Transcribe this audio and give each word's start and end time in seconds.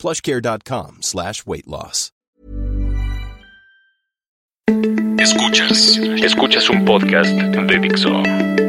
plushcare.com 0.00 0.98
slash 1.02 1.44
weight 1.46 1.66
loss. 1.66 2.12
Escuchas, 5.18 5.98
escuchas 6.22 6.70
un 6.70 6.84
podcast 6.84 7.30
de 7.30 7.78
Dixo. 7.78 8.22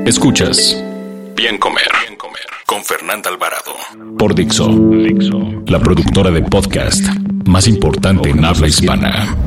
Escuchas. 0.06 0.76
Bien 1.36 1.58
Comer, 1.58 1.88
Bien 2.06 2.18
Comer. 2.18 2.46
Con 2.66 2.84
Fernanda 2.84 3.30
Alvarado. 3.30 3.74
Por 4.18 4.36
Dixo, 4.36 4.68
Dixo, 4.68 5.64
la 5.68 5.80
productora 5.80 6.30
de 6.30 6.42
podcast 6.42 7.06
más 7.46 7.68
importante 7.68 8.30
en 8.30 8.44
habla 8.44 8.68
hispana. 8.68 9.38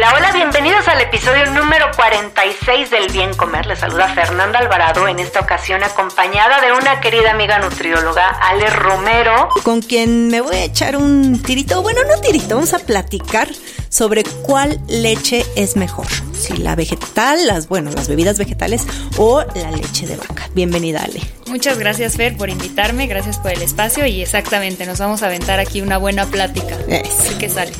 Hola, 0.00 0.14
hola, 0.16 0.32
bienvenidos 0.32 0.88
al 0.88 0.98
episodio 1.02 1.44
número 1.50 1.90
46 1.94 2.90
del 2.90 3.12
Bien 3.12 3.34
Comer. 3.34 3.66
Les 3.66 3.80
saluda 3.80 4.08
Fernanda 4.08 4.58
Alvarado, 4.58 5.06
en 5.06 5.18
esta 5.18 5.40
ocasión 5.40 5.82
acompañada 5.82 6.58
de 6.62 6.72
una 6.72 7.00
querida 7.00 7.32
amiga 7.32 7.58
nutrióloga, 7.58 8.26
Ale 8.28 8.70
Romero. 8.70 9.50
Con 9.62 9.82
quien 9.82 10.28
me 10.28 10.40
voy 10.40 10.56
a 10.56 10.64
echar 10.64 10.96
un 10.96 11.42
tirito, 11.42 11.82
bueno, 11.82 12.00
no 12.08 12.18
tirito, 12.22 12.54
vamos 12.54 12.72
a 12.72 12.78
platicar 12.78 13.48
sobre 13.90 14.24
cuál 14.24 14.80
leche 14.88 15.44
es 15.54 15.76
mejor. 15.76 16.06
Si 16.32 16.56
la 16.56 16.76
vegetal, 16.76 17.46
las, 17.46 17.68
bueno, 17.68 17.90
las 17.90 18.08
bebidas 18.08 18.38
vegetales 18.38 18.86
o 19.18 19.44
la 19.54 19.70
leche 19.70 20.06
de 20.06 20.16
vaca. 20.16 20.48
Bienvenida, 20.54 21.02
Ale. 21.04 21.20
Muchas 21.46 21.78
gracias, 21.78 22.16
Fer, 22.16 22.38
por 22.38 22.48
invitarme, 22.48 23.06
gracias 23.06 23.36
por 23.36 23.50
el 23.50 23.60
espacio 23.60 24.06
y 24.06 24.22
exactamente, 24.22 24.86
nos 24.86 24.98
vamos 24.98 25.22
a 25.22 25.26
aventar 25.26 25.60
aquí 25.60 25.82
una 25.82 25.98
buena 25.98 26.24
plática. 26.24 26.78
Eso. 26.88 27.36
¿Qué 27.38 27.50
sale? 27.50 27.72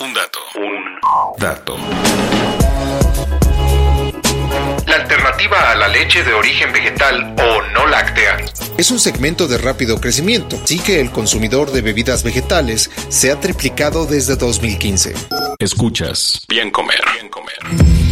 Un 0.00 0.14
dato, 0.14 0.38
un 0.54 0.97
dato. 1.38 1.76
La 4.86 4.96
alternativa 4.96 5.70
a 5.70 5.74
la 5.74 5.88
leche 5.88 6.24
de 6.24 6.32
origen 6.32 6.72
vegetal 6.72 7.34
o 7.38 7.62
no 7.72 7.86
láctea 7.86 8.38
Es 8.76 8.90
un 8.90 8.98
segmento 8.98 9.46
de 9.46 9.58
rápido 9.58 10.00
crecimiento, 10.00 10.58
sí 10.64 10.78
que 10.78 11.00
el 11.00 11.10
consumidor 11.10 11.70
de 11.72 11.82
bebidas 11.82 12.22
vegetales 12.22 12.90
se 13.08 13.30
ha 13.30 13.38
triplicado 13.38 14.06
desde 14.06 14.36
2015. 14.36 15.14
Escuchas 15.58 16.44
Bien 16.48 16.70
Comer, 16.70 17.00
Bien 17.14 17.28
Comer. 17.28 18.07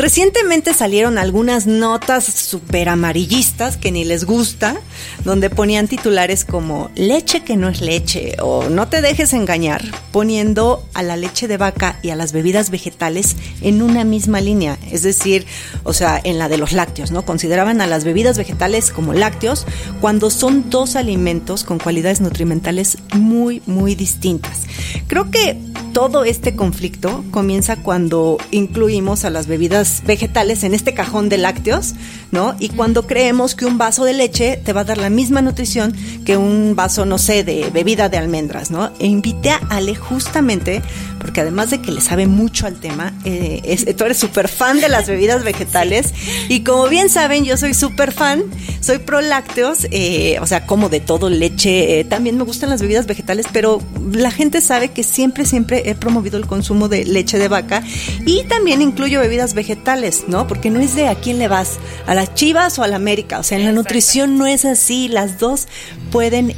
Recientemente 0.00 0.72
salieron 0.72 1.18
algunas 1.18 1.66
notas 1.66 2.24
súper 2.24 2.88
amarillistas 2.88 3.76
que 3.76 3.92
ni 3.92 4.06
les 4.06 4.24
gusta, 4.24 4.80
donde 5.24 5.50
ponían 5.50 5.88
titulares 5.88 6.46
como 6.46 6.90
leche 6.94 7.44
que 7.44 7.58
no 7.58 7.68
es 7.68 7.82
leche 7.82 8.34
o 8.40 8.70
no 8.70 8.88
te 8.88 9.02
dejes 9.02 9.34
engañar, 9.34 9.84
poniendo 10.10 10.88
a 10.94 11.02
la 11.02 11.18
leche 11.18 11.48
de 11.48 11.58
vaca 11.58 11.98
y 12.02 12.08
a 12.08 12.16
las 12.16 12.32
bebidas 12.32 12.70
vegetales 12.70 13.36
en 13.60 13.82
una 13.82 14.04
misma 14.04 14.40
línea, 14.40 14.78
es 14.90 15.02
decir, 15.02 15.44
o 15.84 15.92
sea, 15.92 16.18
en 16.24 16.38
la 16.38 16.48
de 16.48 16.56
los 16.56 16.72
lácteos, 16.72 17.10
¿no? 17.10 17.26
Consideraban 17.26 17.82
a 17.82 17.86
las 17.86 18.04
bebidas 18.04 18.38
vegetales 18.38 18.92
como 18.92 19.12
lácteos 19.12 19.66
cuando 20.00 20.30
son 20.30 20.70
dos 20.70 20.96
alimentos 20.96 21.62
con 21.62 21.78
cualidades 21.78 22.22
nutrimentales 22.22 22.96
muy, 23.12 23.60
muy 23.66 23.96
distintas. 23.96 24.62
Creo 25.08 25.30
que 25.30 25.58
todo 25.92 26.24
este 26.24 26.54
conflicto 26.54 27.24
comienza 27.30 27.76
cuando 27.76 28.38
incluimos 28.50 29.24
a 29.24 29.30
las 29.30 29.46
bebidas 29.46 30.02
vegetales 30.06 30.64
en 30.64 30.74
este 30.74 30.94
cajón 30.94 31.28
de 31.28 31.38
lácteos, 31.38 31.94
¿no? 32.30 32.54
Y 32.58 32.68
cuando 32.70 33.06
creemos 33.06 33.54
que 33.54 33.66
un 33.66 33.78
vaso 33.78 34.04
de 34.04 34.12
leche 34.12 34.60
te 34.64 34.72
va 34.72 34.82
a 34.82 34.84
dar 34.84 34.98
la 34.98 35.10
misma 35.10 35.42
nutrición 35.42 35.94
que 36.24 36.36
un 36.36 36.74
vaso, 36.76 37.04
no 37.06 37.18
sé, 37.18 37.44
de 37.44 37.70
bebida 37.70 38.08
de 38.08 38.18
almendras, 38.18 38.70
¿no? 38.70 38.92
E 38.98 39.06
invité 39.06 39.50
a 39.50 39.60
Ale 39.70 39.94
justamente 39.94 40.82
porque 41.20 41.42
además 41.42 41.70
de 41.70 41.80
que 41.80 41.92
le 41.92 42.00
sabe 42.00 42.26
mucho 42.26 42.66
al 42.66 42.80
tema, 42.80 43.12
eh, 43.24 43.60
es, 43.64 43.84
tú 43.94 44.04
eres 44.04 44.18
súper 44.18 44.48
fan 44.48 44.80
de 44.80 44.88
las 44.88 45.06
bebidas 45.06 45.44
vegetales 45.44 46.14
y 46.48 46.60
como 46.60 46.88
bien 46.88 47.10
saben, 47.10 47.44
yo 47.44 47.56
soy 47.56 47.74
súper 47.74 48.12
fan, 48.12 48.42
soy 48.80 48.98
pro 48.98 49.20
lácteos, 49.20 49.86
eh, 49.90 50.38
o 50.40 50.46
sea, 50.46 50.66
como 50.66 50.88
de 50.88 51.00
todo, 51.00 51.28
leche, 51.28 52.00
eh, 52.00 52.04
también 52.04 52.38
me 52.38 52.44
gustan 52.44 52.70
las 52.70 52.80
bebidas 52.80 53.06
vegetales, 53.06 53.46
pero 53.52 53.82
la 54.12 54.30
gente 54.30 54.60
sabe 54.60 54.88
que 54.88 55.02
siempre, 55.02 55.44
siempre 55.44 55.90
he 55.90 55.94
promovido 55.94 56.38
el 56.38 56.46
consumo 56.46 56.88
de 56.88 57.04
leche 57.04 57.38
de 57.38 57.48
vaca 57.48 57.82
y 58.24 58.44
también 58.44 58.80
incluyo 58.80 59.20
bebidas 59.20 59.54
vegetales, 59.54 60.24
¿no? 60.26 60.46
Porque 60.46 60.70
no 60.70 60.80
es 60.80 60.94
de 60.94 61.08
a 61.08 61.14
quién 61.14 61.38
le 61.38 61.48
vas, 61.48 61.78
a 62.06 62.14
las 62.20 62.34
chivas 62.34 62.78
o 62.78 62.82
a 62.82 62.86
la 62.86 62.96
América, 62.96 63.38
o 63.38 63.42
sea, 63.42 63.56
en 63.56 63.64
la 63.64 63.72
nutrición 63.72 64.36
no 64.36 64.46
es 64.46 64.66
así, 64.66 65.08
las 65.08 65.38
dos 65.38 65.68
pueden, 66.12 66.54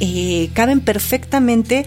caben 0.53 0.81
perfectamente, 0.81 1.85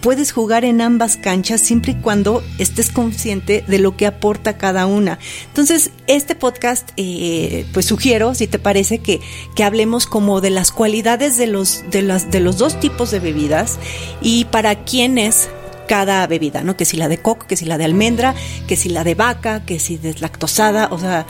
puedes 0.00 0.32
jugar 0.32 0.64
en 0.64 0.80
ambas 0.80 1.18
canchas 1.18 1.60
siempre 1.60 1.92
y 1.92 1.94
cuando 1.96 2.42
estés 2.58 2.88
consciente 2.88 3.62
de 3.68 3.78
lo 3.78 3.94
que 3.98 4.06
aporta 4.06 4.56
cada 4.56 4.86
una. 4.86 5.18
Entonces, 5.48 5.90
este 6.06 6.34
podcast, 6.34 6.92
eh, 6.96 7.66
pues 7.74 7.84
sugiero, 7.84 8.34
si 8.34 8.46
te 8.46 8.58
parece, 8.58 9.00
que, 9.00 9.20
que 9.54 9.64
hablemos 9.64 10.06
como 10.06 10.40
de 10.40 10.48
las 10.48 10.72
cualidades 10.72 11.36
de 11.36 11.46
los, 11.46 11.84
de, 11.90 12.00
las, 12.00 12.30
de 12.30 12.40
los 12.40 12.56
dos 12.56 12.80
tipos 12.80 13.10
de 13.10 13.20
bebidas 13.20 13.78
y 14.22 14.46
para 14.46 14.84
quiénes 14.84 15.50
cada 15.86 16.26
bebida, 16.26 16.62
¿no? 16.62 16.76
Que 16.76 16.84
si 16.84 16.96
la 16.96 17.08
de 17.08 17.18
coco, 17.18 17.46
que 17.46 17.56
si 17.56 17.64
la 17.66 17.78
de 17.78 17.84
almendra, 17.84 18.34
que 18.66 18.76
si 18.76 18.88
la 18.88 19.04
de 19.04 19.14
vaca, 19.14 19.64
que 19.64 19.78
si 19.78 19.96
deslactosada, 19.98 20.88
o 20.90 20.98
sea, 20.98 21.26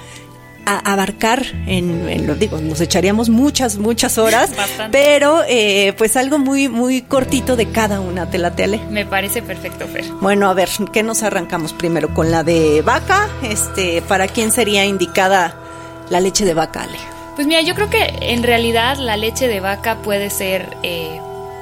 a 0.66 0.92
abarcar 0.92 1.44
en, 1.66 2.08
en, 2.08 2.26
lo 2.26 2.34
digo, 2.34 2.58
nos 2.58 2.80
echaríamos 2.80 3.28
muchas, 3.28 3.78
muchas 3.78 4.18
horas, 4.18 4.50
pero 4.92 5.42
eh, 5.48 5.94
pues 5.98 6.16
algo 6.16 6.38
muy, 6.38 6.68
muy 6.68 7.02
cortito 7.02 7.56
de 7.56 7.70
cada 7.70 8.00
una, 8.00 8.30
¿te 8.30 8.38
la 8.38 8.54
tele? 8.54 8.80
Me 8.90 9.06
parece 9.06 9.42
perfecto, 9.42 9.86
Fer. 9.86 10.04
Bueno, 10.20 10.48
a 10.48 10.54
ver, 10.54 10.68
¿qué 10.92 11.02
nos 11.02 11.22
arrancamos 11.22 11.72
primero? 11.72 12.12
¿Con 12.14 12.30
la 12.30 12.44
de 12.44 12.82
vaca? 12.82 13.28
Este, 13.42 14.02
¿para 14.02 14.28
quién 14.28 14.50
sería 14.50 14.84
indicada 14.84 15.56
la 16.10 16.20
leche 16.20 16.44
de 16.44 16.54
vaca, 16.54 16.82
Ale? 16.82 16.98
Pues 17.34 17.46
mira, 17.46 17.62
yo 17.62 17.74
creo 17.74 17.90
que 17.90 18.14
en 18.20 18.42
realidad 18.42 18.96
la 18.98 19.16
leche 19.16 19.48
de 19.48 19.60
vaca 19.60 19.96
puede 20.02 20.30
ser 20.30 20.76
eh, 20.82 21.20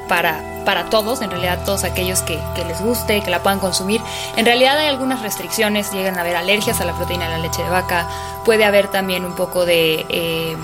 para 0.09 0.52
para 0.65 0.87
todos, 0.87 1.23
en 1.23 1.31
realidad 1.31 1.65
todos 1.65 1.85
aquellos 1.85 2.23
que, 2.23 2.39
les 2.67 2.81
guste, 2.81 3.23
que 3.23 3.31
la 3.31 3.43
puedan 3.43 3.59
consumir. 3.59 4.01
En 4.37 4.47
realidad 4.47 4.79
hay 4.79 4.89
algunas 4.89 5.23
restricciones, 5.23 5.93
llegan 5.93 6.19
a 6.19 6.23
haber 6.23 6.37
alergias 6.37 6.81
a 6.81 6.85
la 6.85 6.95
proteína 6.95 7.25
de 7.25 7.31
la 7.33 7.39
leche 7.39 7.63
de 7.63 7.71
vaca, 7.71 8.09
puede 8.45 8.65
haber 8.65 8.89
también 8.89 9.25
un 9.25 9.35
poco 9.35 9.65
de 9.65 10.05
eh, 10.09 10.57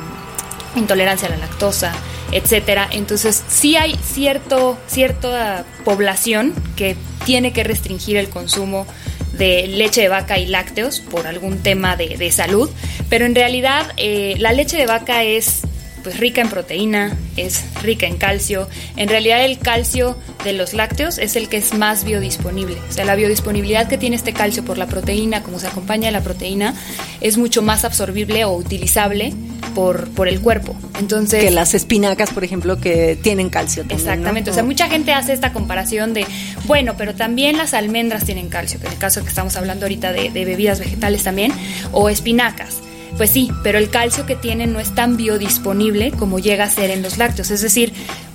intolerancia 0.77 1.29
a 1.29 1.31
la 1.31 1.37
lactosa, 1.37 1.93
etcétera. 2.33 2.89
Entonces 2.91 3.45
sí 3.49 3.77
hay 3.77 3.95
cierto, 3.97 4.79
cierta 4.87 5.65
población 5.85 6.55
que 6.77 6.97
tiene 7.25 7.53
que 7.53 7.65
restringir 7.65 8.17
el 8.17 8.29
consumo 8.29 8.87
de 9.33 9.67
leche 9.69 10.01
de 10.01 10.09
vaca 10.09 10.39
y 10.39 10.47
lácteos 10.47 11.01
por 11.01 11.27
algún 11.27 11.59
tema 11.63 11.97
de, 11.97 12.17
de 12.17 12.33
salud, 12.33 12.69
pero 13.09 13.25
en 13.25 13.35
realidad 13.35 13.93
eh, 13.97 14.35
la 14.39 14.53
leche 14.53 14.77
de 14.77 14.87
vaca 14.87 15.23
es 15.23 15.63
pues 16.03 16.19
rica 16.19 16.41
en 16.41 16.49
proteína, 16.49 17.17
es 17.37 17.65
rica 17.83 18.07
en 18.07 18.17
calcio. 18.17 18.69
En 18.97 19.09
realidad 19.09 19.45
el 19.45 19.59
calcio 19.59 20.17
de 20.45 20.53
los 20.53 20.75
lácteos 20.75 21.19
es 21.19 21.37
el 21.37 21.49
que 21.49 21.57
es 21.57 21.75
más 21.75 22.05
biodisponible. 22.05 22.77
O 22.89 22.93
sea, 22.93 23.05
la 23.05 23.15
biodisponibilidad 23.15 23.89
que 23.89 23.99
tiene 23.99 24.17
este 24.17 24.33
calcio 24.33 24.65
por 24.65 24.79
la 24.79 24.87
proteína, 24.87 25.43
como 25.43 25.59
se 25.59 25.67
acompaña 25.67 26.07
de 26.07 26.13
la 26.13 26.23
proteína, 26.23 26.75
es 27.21 27.39
mucho 27.39 27.63
más 27.63 27.85
absorbible 27.85 28.45
o 28.45 28.53
utilizable 28.55 29.33
por, 29.75 30.09
por 30.11 30.29
el 30.29 30.41
cuerpo. 30.41 30.75
Entonces, 30.99 31.43
que 31.45 31.51
las 31.51 31.75
espinacas, 31.75 32.31
por 32.31 32.45
ejemplo, 32.45 32.81
que 32.81 33.17
tienen 33.21 33.49
calcio. 33.51 33.83
También, 33.83 34.01
exactamente. 34.01 34.51
¿no? 34.51 34.53
O 34.53 34.55
sea, 34.55 34.65
mucha 34.65 34.89
gente 34.89 35.13
hace 35.13 35.33
esta 35.33 35.53
comparación 35.53 36.15
de, 36.15 36.27
bueno, 36.67 36.95
pero 36.97 37.15
también 37.15 37.57
las 37.57 37.75
almendras 37.75 38.25
tienen 38.25 38.49
calcio, 38.49 38.81
que 38.81 38.87
en 38.87 38.93
el 38.93 38.99
caso 38.99 39.23
que 39.23 39.29
estamos 39.29 39.57
hablando 39.57 39.87
ahorita 39.87 40.13
de, 40.13 40.31
de 40.31 40.45
bebidas 40.45 40.79
vegetales 40.81 41.23
también, 41.23 41.53
o 41.93 42.09
espinacas. 42.09 42.81
Pues 43.19 43.31
sí, 43.31 43.51
pero 43.65 43.79
el 43.79 43.91
calcio 43.91 44.25
que 44.27 44.37
tienen 44.37 44.73
no 44.73 44.81
es 44.81 44.95
tan 44.95 45.17
biodisponible 45.17 46.13
como 46.13 46.39
llega 46.39 46.65
a 46.65 46.71
ser 46.71 46.91
en 46.91 47.03
los 47.03 47.19
lácteos. 47.19 47.51
Es 47.51 47.61
decir, 47.61 47.93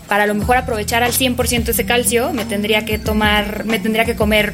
para 0.07 0.25
a 0.25 0.27
lo 0.27 0.35
mejor 0.35 0.57
aprovechar 0.57 1.01
al 1.03 1.13
100% 1.13 1.69
ese 1.69 1.85
calcio, 1.85 2.33
me 2.33 2.43
tendría 2.45 2.83
que 2.85 2.99
tomar, 2.99 3.63
me 3.65 3.79
tendría 3.79 4.03
que 4.03 4.15
comer 4.15 4.53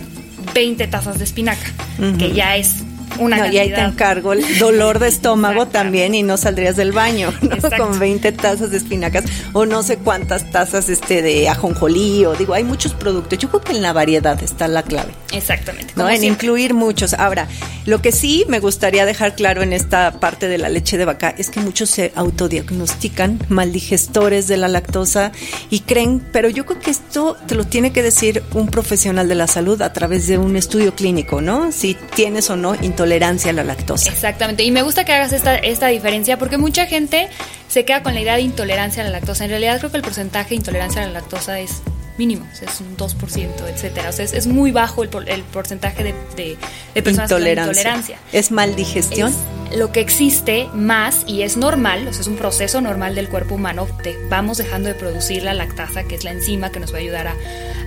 20 0.54 0.88
tazas 0.88 1.18
de 1.18 1.24
espinaca, 1.24 1.66
uh 1.98 2.04
-huh. 2.04 2.18
que 2.18 2.32
ya 2.32 2.56
es 2.56 2.84
una 3.18 3.38
no, 3.38 3.52
y 3.52 3.58
ahí 3.58 3.70
te 3.70 3.82
encargo 3.82 4.34
el 4.34 4.60
dolor 4.60 5.00
de 5.00 5.08
estómago 5.08 5.68
también 5.68 6.16
y 6.16 6.24
no 6.24 6.38
saldrías 6.38 6.76
del 6.76 6.92
baño 6.92 7.34
con 7.78 8.00
20 8.00 8.32
tazas 8.34 8.72
de 8.72 8.78
espinacas 8.78 9.26
o 9.54 9.66
no 9.66 9.84
sé 9.84 9.98
cuántas 9.98 10.50
tazas 10.52 10.90
este 10.90 11.22
de 11.22 11.50
ajonjolí 11.50 12.26
o 12.26 12.36
digo, 12.36 12.54
hay 12.54 12.64
muchos 12.64 12.94
productos. 12.94 13.40
Yo 13.40 13.50
creo 13.50 13.62
que 13.62 13.72
en 13.74 13.82
la 13.82 13.94
variedad 13.94 14.42
está 14.44 14.68
la 14.68 14.84
clave. 14.84 15.12
Exactamente. 15.32 15.94
¿no? 15.96 16.10
En 16.10 16.24
incluir 16.24 16.74
muchos. 16.74 17.14
Ahora, 17.14 17.48
lo 17.86 18.02
que 18.02 18.12
sí 18.12 18.46
me 18.48 18.60
gustaría 18.60 19.06
dejar 19.06 19.36
claro 19.36 19.62
en 19.62 19.74
esta 19.74 20.20
parte 20.20 20.48
de 20.48 20.58
la 20.58 20.70
leche 20.70 20.98
de 20.98 21.06
vaca 21.06 21.34
es 21.38 21.50
que 21.50 21.60
muchos 21.60 21.90
se 21.90 22.12
autodiagnostican 22.16 23.40
maldigestores 23.50 24.48
de 24.48 24.58
la 24.58 24.68
lactosa 24.68 25.32
y 25.70 25.82
creen, 25.82 26.24
pero 26.32 26.50
yo 26.50 26.66
creo 26.66 26.80
que 26.80 26.92
esto 26.92 27.38
te 27.48 27.56
lo 27.56 27.66
tiene 27.66 27.92
que 27.92 28.04
decir 28.04 28.44
un 28.54 28.68
profesional 28.68 29.28
de 29.28 29.36
la 29.36 29.48
salud 29.48 29.82
a 29.82 29.94
través 29.94 30.28
de 30.28 30.38
un 30.38 30.56
estudio 30.56 30.96
clínico, 30.96 31.42
¿no? 31.42 31.72
Si 31.72 31.96
tienes 32.16 32.50
o 32.50 32.56
no 32.56 32.76
intolerancia 33.00 33.52
a 33.52 33.54
la 33.54 33.64
lactosa. 33.64 34.12
Exactamente. 34.12 34.64
Y 34.64 34.72
me 34.72 34.82
gusta 34.82 35.06
que 35.06 35.14
hagas 35.14 35.32
esta, 35.32 35.56
esta 35.56 35.88
diferencia 35.88 36.38
porque 36.38 36.58
mucha 36.58 36.86
gente 36.86 37.30
se 37.70 37.86
queda 37.86 38.04
con 38.04 38.14
la 38.14 38.22
idea 38.22 38.36
de 38.36 38.42
intolerancia 38.42 39.04
a 39.04 39.06
la 39.06 39.12
lactosa. 39.12 39.46
En 39.46 39.52
realidad 39.52 39.78
creo 39.80 39.92
que 39.92 39.98
el 39.98 40.04
porcentaje 40.04 40.50
de 40.50 40.56
intolerancia 40.56 41.04
a 41.04 41.06
la 41.06 41.14
lactosa 41.14 41.60
es 41.60 41.82
mínimo, 42.18 42.46
es 42.54 42.82
un 42.82 42.98
2%, 42.98 43.68
etcétera. 43.74 44.10
O 44.10 44.12
sea, 44.12 44.26
es, 44.26 44.48
muy 44.48 44.72
bajo 44.72 45.04
el, 45.04 45.10
el 45.28 45.44
porcentaje 45.44 46.04
de, 46.04 46.14
de, 46.36 47.02
personas 47.02 47.32
intolerancia. 47.32 47.64
con 47.64 47.78
intolerancia. 47.78 48.20
¿Es 48.34 48.52
mal 48.52 48.76
digestión? 48.76 49.34
lo 49.76 49.92
que 49.92 50.00
existe 50.00 50.68
más, 50.74 51.24
y 51.28 51.44
es 51.44 51.56
normal, 51.56 52.08
o 52.08 52.12
sea, 52.12 52.22
es 52.22 52.28
un 52.28 52.38
proceso 52.38 52.82
normal 52.82 53.14
del 53.14 53.30
cuerpo 53.30 53.54
humano, 53.54 53.88
te, 54.02 54.18
vamos 54.28 54.58
dejando 54.58 54.90
de 54.90 54.96
producir 54.96 55.44
la 55.44 55.54
lactasa, 55.54 56.06
que 56.06 56.16
es 56.16 56.24
la 56.24 56.32
enzima 56.32 56.72
que 56.72 56.80
nos 56.80 56.92
va 56.92 56.98
a 56.98 57.02
ayudar 57.02 57.28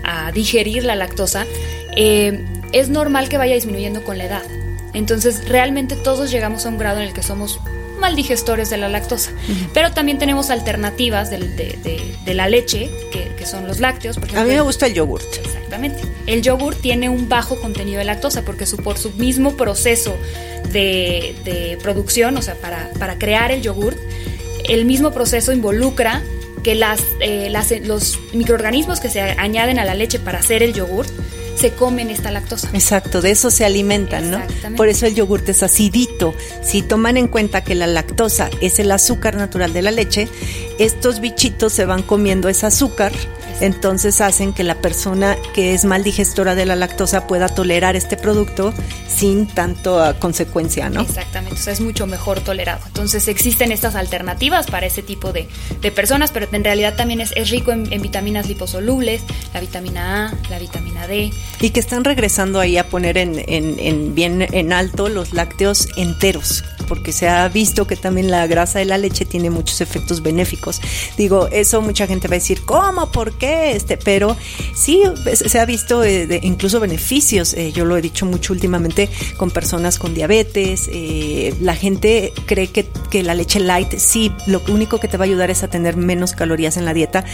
a, 0.05 0.31
digerir 0.33 0.85
la 0.85 0.95
lactosa, 0.95 1.45
eh, 1.97 2.45
es 2.73 2.89
normal 2.89 3.29
que 3.29 3.37
vaya 3.37 3.55
disminuyendo 3.55 4.05
con 4.05 4.19
la 4.19 4.25
edad. 4.25 4.62
Entonces, 4.95 5.49
realmente 5.49 5.97
todos 5.97 6.31
llegamos 6.31 6.67
a 6.67 6.69
un 6.69 6.79
grado 6.79 7.01
en 7.01 7.09
el 7.09 7.15
que 7.15 7.23
somos 7.23 7.61
mal 8.03 8.17
digestores 8.17 8.69
de 8.69 8.77
la 8.77 8.89
lactosa. 8.89 9.31
Pero 9.73 9.93
también 9.93 10.19
tenemos 10.19 10.51
alternativas 10.51 11.31
de, 11.31 11.39
la 12.27 12.49
leche, 12.49 12.91
que, 13.11 13.47
son 13.47 13.67
los 13.67 13.81
lácteos. 13.81 14.19
Por 14.19 14.37
a 14.37 14.45
mí 14.45 14.51
me 14.51 14.61
gusta 14.61 14.87
el 14.87 14.95
yogurt. 14.95 15.25
Exactamente. 15.37 16.03
El 16.27 16.43
yogurt 16.43 16.81
tiene 16.81 17.09
un 17.09 17.29
bajo 17.29 17.61
contenido 17.61 17.99
de 17.99 18.05
lactosa 18.05 18.43
porque 18.43 18.67
su, 18.67 18.77
por 18.77 18.99
su 18.99 19.11
mismo 19.13 19.57
proceso 19.57 20.17
de, 20.73 21.79
producción, 21.83 22.37
o 22.37 22.43
sea, 22.43 22.55
para, 22.55 22.91
para, 22.99 23.19
crear 23.19 23.51
el 23.51 23.63
yogurt, 23.63 23.99
el 24.69 24.85
mismo 24.85 25.13
proceso 25.13 25.53
involucra 25.53 26.23
que 26.63 26.75
las, 26.77 27.03
eh, 27.21 27.49
las, 27.51 27.73
los 27.81 28.19
microorganismos 28.33 29.01
que 29.01 29.11
se 29.11 29.21
añaden 29.21 29.81
a 29.81 29.85
la 29.85 29.95
leche 29.95 30.21
para 30.21 30.39
hacer 30.39 30.63
el 30.63 30.73
yogurt 30.73 31.11
se 31.63 31.71
comen 31.71 32.11
esta 32.11 32.33
lactosa. 32.33 32.69
Exacto, 32.73 33.23
de 33.23 33.31
eso 33.31 33.49
se 33.53 33.65
alimentan, 33.65 34.33
¿no? 34.33 34.43
Por 34.77 34.89
eso 34.89 35.07
el 35.07 35.15
yogurt 35.15 35.49
es 35.49 35.63
acidito. 35.63 36.35
Si 36.61 36.83
toman 36.83 37.17
en 37.17 37.29
cuenta 37.29 37.63
que 37.63 37.77
la 37.77 37.87
lactosa 37.87 38.51
es 38.61 38.81
el 38.81 38.91
azúcar 38.91 39.37
natural 39.37 39.73
de 39.73 39.83
la 39.83 39.93
leche, 39.93 40.27
estos 40.81 41.21
bichitos 41.21 41.73
se 41.73 41.85
van 41.85 42.03
comiendo 42.03 42.49
ese 42.49 42.67
azúcar 42.67 43.13
entonces 43.61 44.21
hacen 44.21 44.53
que 44.53 44.65
la 44.65 44.81
persona 44.81 45.37
que 45.55 45.75
es 45.75 45.85
mal 45.85 46.05
digestora 46.05 46.55
de 46.55 46.67
la 46.67 46.77
lactosa 46.77 47.27
pueda 47.27 47.49
tolerar 47.49 47.97
este 47.97 48.17
producto 48.17 48.73
sin 49.09 49.47
tanto 49.47 50.03
ah, 50.03 50.15
consecuencia, 50.15 50.89
¿no? 50.91 51.03
Exactamente, 51.03 51.55
o 51.61 51.63
sea, 51.63 51.73
es 51.73 51.81
mucho 51.81 52.07
mejor 52.07 52.41
tolerado. 52.41 52.81
Entonces 52.87 53.29
existen 53.29 53.73
estas 53.73 53.95
alternativas 53.95 54.67
para 54.67 54.87
ese 54.87 55.03
tipo 55.03 55.33
de, 55.33 55.49
personas, 55.95 56.31
pero 56.33 56.49
en 56.51 56.65
realidad 56.65 56.95
también 56.97 57.21
es, 57.21 57.51
rico 57.51 57.73
en, 57.73 58.03
vitaminas 58.03 58.49
liposolubles, 58.49 59.23
la 59.53 59.61
vitamina 59.61 60.29
A, 60.29 60.51
la 60.51 60.59
vitamina 60.59 61.07
D. 61.07 61.31
Y 61.61 61.71
que 61.71 61.81
están 61.81 62.05
regresando 62.05 62.61
ahí 62.61 62.79
a 62.79 62.89
poner 62.89 63.19
en, 63.19 63.39
en 63.47 64.15
bien 64.15 64.43
en 64.43 64.73
alto 64.73 65.09
los 65.09 65.33
lácteos 65.33 65.89
enteros, 65.97 66.65
porque 66.83 67.13
se 67.13 67.29
ha 67.29 67.49
visto 67.49 67.87
que 67.87 67.97
también 67.97 68.31
la 68.31 68.47
grasa 68.47 68.79
de 68.79 68.85
la 68.85 68.99
leche 68.99 69.25
tiene 69.25 69.51
muchos 69.51 69.81
efectos 69.81 70.23
benéficos. 70.23 70.81
Digo, 71.17 71.49
eso 71.49 71.81
mucha 71.81 72.07
gente 72.07 72.29
va 72.29 72.35
a 72.35 72.39
decir, 72.39 72.63
¿cómo? 72.65 73.11
¿Por 73.11 73.33
qué? 73.33 73.73
Este, 73.73 73.97
pero 73.97 74.37
sí 74.75 75.03
se 75.35 75.59
ha 75.59 75.65
visto 75.65 76.05
eh, 76.05 76.41
incluso 76.43 76.81
beneficios. 76.81 77.55
Eh, 77.55 77.73
yo 77.73 77.85
lo 77.85 77.97
he 77.97 78.03
dicho 78.03 78.27
mucho 78.27 78.53
últimamente 78.53 79.09
con 79.37 79.51
personas 79.51 79.99
con 79.99 80.15
diabetes. 80.15 80.89
Eh, 80.93 81.55
la 81.61 81.75
gente 81.75 82.33
cree 82.47 82.69
que, 82.69 82.87
que 83.11 83.23
la 83.23 83.35
leche 83.35 83.61
light 83.61 83.97
sí, 83.99 84.33
lo 84.47 84.63
único 84.69 84.99
que 84.99 85.09
te 85.09 85.17
va 85.17 85.25
a 85.25 85.27
ayudar 85.27 85.51
es 85.51 85.63
a 85.63 85.69
tener 85.69 85.97
menos 85.97 86.33
calorías 86.33 86.77
en 86.77 86.85
la 86.85 86.95
dieta, 86.95 87.25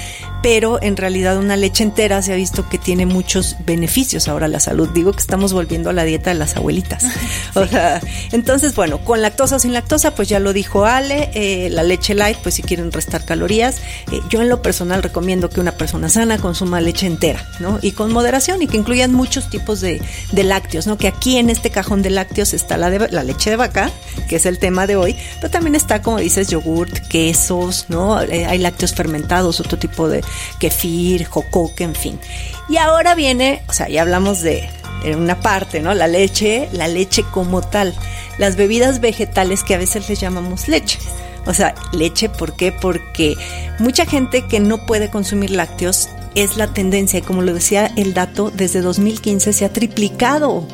pero 0.42 0.80
en 0.82 0.96
realidad 0.96 1.38
una 1.38 1.56
leche 1.56 1.84
entera 1.84 2.22
se 2.22 2.32
ha 2.32 2.36
visto 2.36 2.68
que 2.68 2.78
tiene 2.78 3.06
muchos 3.06 3.56
beneficios 3.64 4.28
ahora 4.28 4.46
a 4.46 4.48
la 4.48 4.60
salud. 4.60 4.88
Digo 4.88 5.12
que 5.12 5.20
estamos 5.20 5.52
volviendo 5.52 5.90
a 5.90 5.92
la 5.92 6.04
dieta 6.04 6.30
de 6.30 6.38
las 6.38 6.56
abuelitas. 6.56 7.04
O 7.54 7.66
sea, 7.66 8.00
entonces, 8.30 8.74
bueno, 8.74 8.98
con 8.98 9.20
la 9.20 9.30
lactosa 9.38 9.61
sin 9.61 9.73
lactosa, 9.73 10.17
pues 10.17 10.29
ya 10.29 10.40
lo 10.40 10.52
dijo 10.52 10.85
Ale, 10.85 11.31
eh, 11.32 11.70
la 11.70 11.85
leche 11.85 12.12
light, 12.17 12.38
pues 12.38 12.56
si 12.56 12.62
quieren 12.62 12.90
restar 12.90 13.25
calorías, 13.25 13.76
eh, 14.11 14.20
yo 14.31 14.43
en 14.43 14.49
lo 14.49 14.62
personal 14.62 15.00
recomiendo 15.00 15.49
que 15.49 15.61
una 15.61 15.76
persona 15.76 16.08
sana 16.08 16.38
consuma 16.38 16.81
leche 16.81 17.06
entera, 17.06 17.46
¿no? 17.61 17.79
Y 17.81 17.93
con 17.93 18.12
moderación 18.12 18.62
y 18.62 18.67
que 18.67 18.76
incluyan 18.76 19.14
muchos 19.14 19.49
tipos 19.49 19.81
de, 19.81 20.02
lácteos, 20.32 20.88
¿no? 20.88 20.99
Que 20.99 21.06
aquí 21.06 21.37
en 21.37 21.50
este 21.50 21.70
cajón 21.70 22.02
de 22.02 22.11
lácteos 22.11 22.52
está 22.52 22.76
la, 22.76 22.90
de, 22.90 23.11
la 23.11 23.23
leche 23.23 23.50
de 23.50 23.55
vaca, 23.55 23.93
que 24.29 24.35
es 24.35 24.44
el 24.44 24.58
tema 24.58 24.88
de 24.88 24.96
hoy, 24.96 25.14
pero 25.37 25.52
también 25.52 25.76
está, 25.76 26.02
como 26.02 26.19
dices, 26.19 26.49
yogurt, 26.49 26.99
quesos, 27.06 27.85
¿no? 27.88 28.20
Eh, 28.20 28.44
hay 28.44 28.58
lácteos 28.58 28.93
fermentados, 28.93 29.61
otro 29.61 29.79
tipo 29.79 30.08
de 30.08 30.25
kefir, 30.58 31.26
jocoque, 31.26 31.85
en 31.85 31.94
fin. 31.94 32.19
Y 32.68 32.76
ahora 32.76 33.14
viene, 33.14 33.62
o 33.68 33.72
sea, 33.72 33.88
ya 33.88 34.02
hablamos 34.02 34.42
de 34.42 34.68
en 35.04 35.18
una 35.18 35.40
parte, 35.40 35.80
¿no? 35.80 35.94
La 35.94 36.06
leche, 36.06 36.68
la 36.72 36.88
leche 36.88 37.24
como 37.30 37.62
tal. 37.62 37.94
Las 38.36 38.56
bebidas 38.56 39.00
vegetales 39.00 39.64
que 39.64 39.74
a 39.74 39.78
veces 39.78 40.08
les 40.08 40.20
llamamos 40.20 40.68
leche. 40.68 40.98
O 41.46 41.54
sea, 41.54 41.74
leche, 41.92 42.28
¿por 42.28 42.54
qué? 42.54 42.72
Porque 42.72 43.34
mucha 43.78 44.04
gente 44.04 44.46
que 44.46 44.60
no 44.60 44.84
puede 44.86 45.10
consumir 45.10 45.50
lácteos 45.50 46.08
es 46.34 46.56
la 46.56 46.68
tendencia, 46.68 47.18
y 47.18 47.22
como 47.22 47.42
lo 47.42 47.54
decía 47.54 47.90
el 47.96 48.14
dato, 48.14 48.52
desde 48.54 48.80
2015 48.80 49.52
se 49.52 49.64
ha 49.64 49.72
triplicado. 49.72 50.66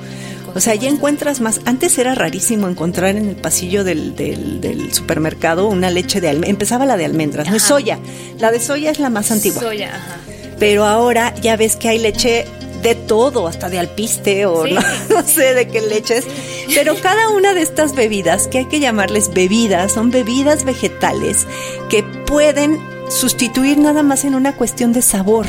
O 0.54 0.60
sea, 0.60 0.74
ya 0.74 0.88
encuentras 0.88 1.40
más. 1.40 1.60
Antes 1.64 1.98
era 1.98 2.14
rarísimo 2.14 2.68
encontrar 2.68 3.16
en 3.16 3.28
el 3.28 3.36
pasillo 3.36 3.82
del, 3.82 4.14
del, 4.14 4.92
supermercado 4.92 5.66
una 5.66 5.90
leche 5.90 6.20
de 6.20 6.28
almendras. 6.28 6.50
Empezaba 6.50 6.86
la 6.86 6.96
de 6.96 7.04
almendras, 7.04 7.48
no 7.48 7.56
es 7.56 7.62
soya. 7.62 7.98
La 8.38 8.52
de 8.52 8.60
soya 8.60 8.90
es 8.90 9.00
la 9.00 9.10
más 9.10 9.30
antigua. 9.30 9.60
Soya, 9.60 9.88
ajá. 9.94 10.33
Pero 10.58 10.84
ahora 10.84 11.34
ya 11.36 11.56
ves 11.56 11.76
que 11.76 11.88
hay 11.88 11.98
leche 11.98 12.46
de 12.84 12.94
todo, 12.94 13.46
hasta 13.46 13.70
de 13.70 13.78
alpiste 13.78 14.46
o 14.46 14.66
no, 15.10 15.22
sé 15.26 15.54
de 15.54 15.66
qué 15.68 15.80
leches. 15.80 16.24
Pero 16.74 16.94
cada 17.00 17.30
una 17.30 17.54
de 17.54 17.62
estas 17.62 17.94
bebidas, 17.94 18.46
que 18.46 18.58
hay 18.58 18.66
que 18.66 18.78
llamarles 18.78 19.32
bebidas, 19.32 19.92
son 19.92 20.10
bebidas 20.10 20.64
vegetales 20.64 21.46
que 21.88 22.02
pueden 22.02 22.78
sustituir 23.08 23.78
nada 23.78 24.02
más 24.02 24.24
en 24.24 24.34
una 24.34 24.54
cuestión 24.54 24.92
de 24.92 25.02
sabor 25.02 25.46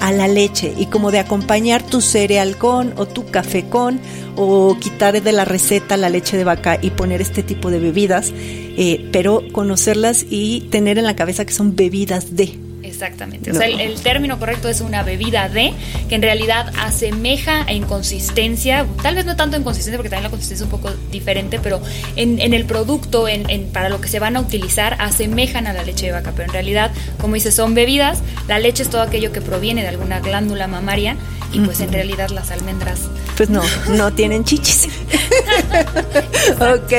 a 0.00 0.12
la 0.12 0.28
leche 0.28 0.74
y 0.76 0.86
como 0.86 1.10
de 1.10 1.18
acompañar 1.18 1.82
tu 1.82 2.00
cereal 2.00 2.56
con 2.56 2.92
o 2.96 3.06
tu 3.06 3.26
café 3.30 3.64
con 3.68 4.00
o 4.36 4.76
quitar 4.78 5.22
de 5.22 5.32
la 5.32 5.44
receta 5.44 5.96
la 5.96 6.10
leche 6.10 6.36
de 6.36 6.44
vaca 6.44 6.78
y 6.80 6.90
poner 6.90 7.20
este 7.20 7.42
tipo 7.42 7.70
de 7.70 7.78
bebidas, 7.78 8.32
eh, 8.34 9.08
pero 9.12 9.42
conocerlas 9.52 10.26
y 10.28 10.62
tener 10.70 10.98
en 10.98 11.04
la 11.04 11.16
cabeza 11.16 11.44
que 11.44 11.52
son 11.52 11.76
bebidas 11.76 12.36
de. 12.36 12.63
Exactamente. 12.94 13.50
O 13.50 13.54
sea, 13.54 13.66
el, 13.66 14.00
término 14.00 14.38
correcto 14.38 14.68
es 14.68 14.80
una 14.80 15.02
bebida 15.02 15.48
de, 15.48 15.74
que 16.08 16.14
en 16.14 16.22
realidad 16.22 16.72
asemeja 16.78 17.64
en 17.66 17.82
consistencia, 17.84 18.86
tal 19.02 19.16
vez 19.16 19.26
no 19.26 19.34
tanto 19.34 19.56
en 19.56 19.64
consistencia, 19.64 19.98
porque 19.98 20.10
también 20.10 20.24
la 20.24 20.30
consistencia 20.30 20.64
es 20.64 20.72
un 20.72 20.78
poco 20.80 20.94
diferente, 21.10 21.58
pero 21.60 21.80
en, 22.14 22.40
el 22.40 22.64
producto, 22.64 23.26
en, 23.26 23.66
para 23.72 23.88
lo 23.88 24.00
que 24.00 24.08
se 24.08 24.20
van 24.20 24.36
a 24.36 24.40
utilizar, 24.40 24.96
asemejan 25.00 25.66
a 25.66 25.72
la 25.72 25.82
leche 25.82 26.06
de 26.06 26.12
vaca. 26.12 26.32
Pero 26.36 26.44
en 26.44 26.52
realidad, 26.52 26.92
como 27.20 27.34
dice, 27.34 27.50
son 27.50 27.74
bebidas. 27.74 28.22
La 28.46 28.60
leche 28.60 28.84
es 28.84 28.90
todo 28.90 29.02
aquello 29.02 29.32
que 29.32 29.40
proviene 29.40 29.82
de 29.82 29.88
alguna 29.88 30.20
glándula 30.20 30.68
mamaria 30.68 31.16
y 31.52 31.60
pues 31.60 31.80
en 31.80 31.92
realidad 31.92 32.30
las 32.30 32.50
almendras 32.50 33.08
pues 33.36 33.50
no, 33.50 33.62
no 33.88 34.12
tienen 34.12 34.44
chichis. 34.44 34.88
ok, 36.60 36.92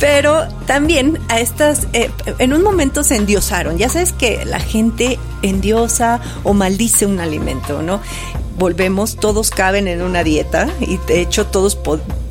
pero 0.00 0.48
también 0.66 1.18
a 1.28 1.40
estas, 1.40 1.88
eh, 1.92 2.10
en 2.38 2.52
un 2.52 2.62
momento 2.62 3.04
se 3.04 3.16
endiosaron. 3.16 3.78
Ya 3.78 3.88
sabes 3.88 4.12
que 4.12 4.44
la 4.44 4.60
gente 4.60 5.18
endiosa 5.42 6.20
o 6.42 6.54
maldice 6.54 7.06
un 7.06 7.20
alimento, 7.20 7.82
¿no? 7.82 8.00
volvemos, 8.56 9.16
todos 9.16 9.50
caben 9.50 9.88
en 9.88 10.02
una 10.02 10.22
dieta 10.22 10.68
y 10.80 10.98
de 11.08 11.20
hecho 11.20 11.46
todos, 11.46 11.76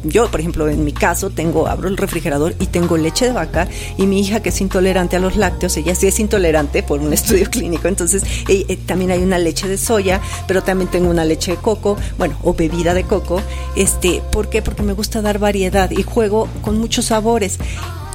yo 0.03 0.29
por 0.29 0.39
ejemplo 0.39 0.67
en 0.69 0.83
mi 0.83 0.91
caso 0.91 1.29
tengo, 1.29 1.67
abro 1.67 1.88
el 1.88 1.98
refrigerador 1.98 2.55
y 2.60 2.67
tengo 2.67 2.98
leche 2.98 3.25
de 3.25 3.33
vaca 3.33 3.67
y 3.98 4.07
mi 4.07 4.19
hija 4.19 4.41
que 4.41 4.50
es 4.50 4.62
intolerante 4.62 5.15
a 5.15 5.19
los 5.19 5.36
lácteos, 5.36 5.77
ella 5.77 5.95
sí 5.95 6.07
es 6.07 6.19
intolerante 6.19 6.83
por 6.83 7.00
un 7.00 7.13
estudio 7.13 7.50
clínico, 7.50 7.88
entonces 7.88 8.24
eh, 8.48 8.65
eh, 8.67 8.77
también 8.77 9.12
hay 9.12 9.22
una 9.22 9.39
leche 9.39 9.67
de 9.67 9.77
soya, 9.77 10.22
pero 10.48 10.63
también 10.63 10.89
tengo 10.89 11.10
una 11.10 11.25
leche 11.25 11.51
de 11.51 11.57
coco, 11.57 11.98
bueno, 12.17 12.38
o 12.43 12.53
bebida 12.53 12.93
de 12.93 13.03
coco, 13.03 13.41
este, 13.75 14.22
¿por 14.31 14.50
qué? 14.50 14.62
Porque 14.62 14.83
me 14.83 14.93
gusta 14.93 15.22
dar 15.22 15.39
variedad 15.39 15.91
y 15.91 16.03
juego 16.03 16.48
con 16.62 16.79
muchos 16.79 17.05
sabores. 17.05 17.60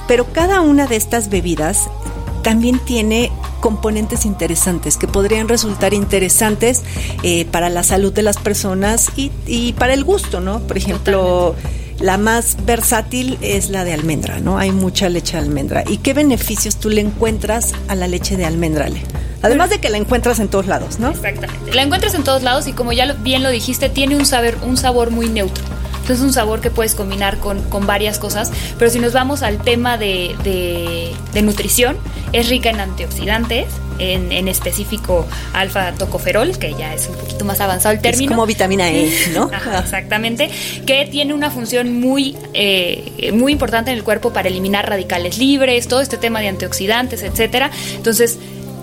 Pero 0.07 0.25
cada 0.33 0.61
una 0.61 0.87
de 0.87 0.95
estas 0.95 1.29
bebidas 1.29 1.87
también 2.41 2.79
tiene 2.79 3.31
componentes 3.59 4.25
interesantes 4.25 4.97
que 4.97 5.07
podrían 5.07 5.47
resultar 5.47 5.93
interesantes 5.93 6.83
eh, 7.23 7.45
para 7.45 7.69
la 7.69 7.83
salud 7.83 8.13
de 8.13 8.23
las 8.23 8.37
personas 8.37 9.09
y, 9.15 9.73
para 9.73 9.93
el 9.93 10.03
gusto, 10.03 10.39
¿no? 10.39 10.59
Por 10.59 10.77
ejemplo, 10.77 11.55
la 11.99 12.17
más 12.17 12.57
versátil 12.65 13.37
es 13.41 13.69
la 13.69 13.83
de 13.83 13.93
almendra, 13.93 14.39
¿no? 14.39 14.57
Hay 14.57 14.71
mucha 14.71 15.09
leche 15.09 15.33
de 15.33 15.43
almendra. 15.43 15.83
¿Y 15.87 15.97
qué 15.97 16.13
beneficios 16.13 16.77
tú 16.77 16.89
le 16.89 17.01
encuentras 17.01 17.73
a 17.87 17.95
la 17.95 18.07
leche 18.07 18.37
de 18.37 18.45
almendra? 18.45 18.87
Además 19.41 19.69
de 19.69 19.79
que 19.79 19.89
la 19.89 19.97
encuentras 19.97 20.39
en 20.39 20.47
todos 20.47 20.67
lados, 20.67 20.99
¿no? 20.99 21.09
Exactamente. 21.09 21.73
La 21.73 21.83
encuentras 21.83 22.13
en 22.15 22.23
todos 22.23 22.43
lados 22.43 22.67
y 22.67 22.73
como 22.73 22.91
ya 22.91 23.13
bien 23.13 23.43
lo 23.43 23.49
dijiste, 23.49 23.89
tiene 23.89 24.15
un 24.15 24.25
sabor, 24.25 24.57
un 24.63 24.77
sabor 24.77 25.11
muy 25.11 25.29
neutro. 25.29 25.63
Entonces 26.09 26.23
es 26.23 26.27
un 26.29 26.33
sabor 26.33 26.59
que 26.59 26.71
puedes 26.71 26.95
combinar 26.95 27.37
con, 27.37 27.61
con 27.69 27.85
varias 27.85 28.17
cosas. 28.17 28.51
Pero 28.79 28.89
si 28.89 28.97
nos 28.97 29.13
vamos 29.13 29.43
al 29.43 29.59
tema 29.61 29.95
de, 29.99 30.35
de, 30.43 31.41
nutrición, 31.43 31.97
es 32.33 32.49
rica 32.49 32.71
en 32.71 32.79
antioxidantes, 32.79 33.67
en, 33.99 34.31
en, 34.31 34.47
específico 34.47 35.27
alfa 35.53 35.91
tocoferol, 35.93 36.57
que 36.57 36.73
ya 36.73 36.95
es 36.95 37.07
un 37.09 37.15
poquito 37.15 37.45
más 37.45 37.61
avanzado 37.61 37.93
el 37.93 38.01
término. 38.01 38.31
Es 38.31 38.35
como 38.35 38.47
vitamina 38.47 38.89
E, 38.89 39.11
¿no? 39.35 39.51
exactamente, 39.79 40.49
que 40.87 41.05
tiene 41.05 41.35
una 41.35 41.51
función 41.51 41.99
muy, 41.99 42.35
eh, 42.55 43.31
muy 43.31 43.51
importante 43.51 43.91
en 43.91 43.97
el 43.97 44.03
cuerpo 44.03 44.33
para 44.33 44.49
eliminar 44.49 44.89
radicales 44.89 45.37
libres, 45.37 45.87
todo 45.87 46.01
este 46.01 46.17
tema 46.17 46.39
de 46.41 46.47
antioxidantes, 46.47 47.21
etcétera. 47.21 47.69
Entonces, 47.95 48.39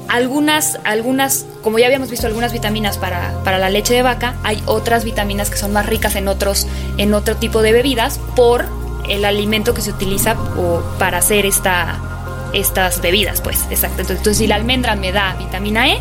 algunas, 0.08 0.78
algunas, 0.84 1.46
como 1.62 1.78
ya 1.78 1.86
habíamos 1.86 2.10
visto, 2.10 2.26
algunas 2.26 2.52
vitaminas 2.52 2.98
para, 2.98 3.32
para, 3.44 3.58
la 3.58 3.70
leche 3.70 3.94
de 3.94 4.02
vaca, 4.02 4.34
hay 4.42 4.62
otras 4.66 5.04
vitaminas 5.04 5.50
que 5.50 5.56
son 5.56 5.72
más 5.72 5.86
ricas 5.86 6.16
en 6.16 6.28
otros, 6.28 6.66
en 6.96 7.14
otro 7.14 7.36
tipo 7.36 7.62
de 7.62 7.72
bebidas 7.72 8.20
por 8.34 8.64
el 9.08 9.24
alimento 9.24 9.74
que 9.74 9.82
se 9.82 9.90
utiliza 9.90 10.36
o 10.56 10.82
para 10.98 11.18
hacer 11.18 11.46
esta, 11.46 11.98
estas 12.52 13.00
bebidas, 13.00 13.40
pues, 13.40 13.64
exacto. 13.70 14.02
Entonces, 14.02 14.36
si 14.36 14.46
la 14.46 14.56
almendra 14.56 14.96
me 14.96 15.12
da 15.12 15.34
vitamina 15.38 15.88
E 15.88 15.98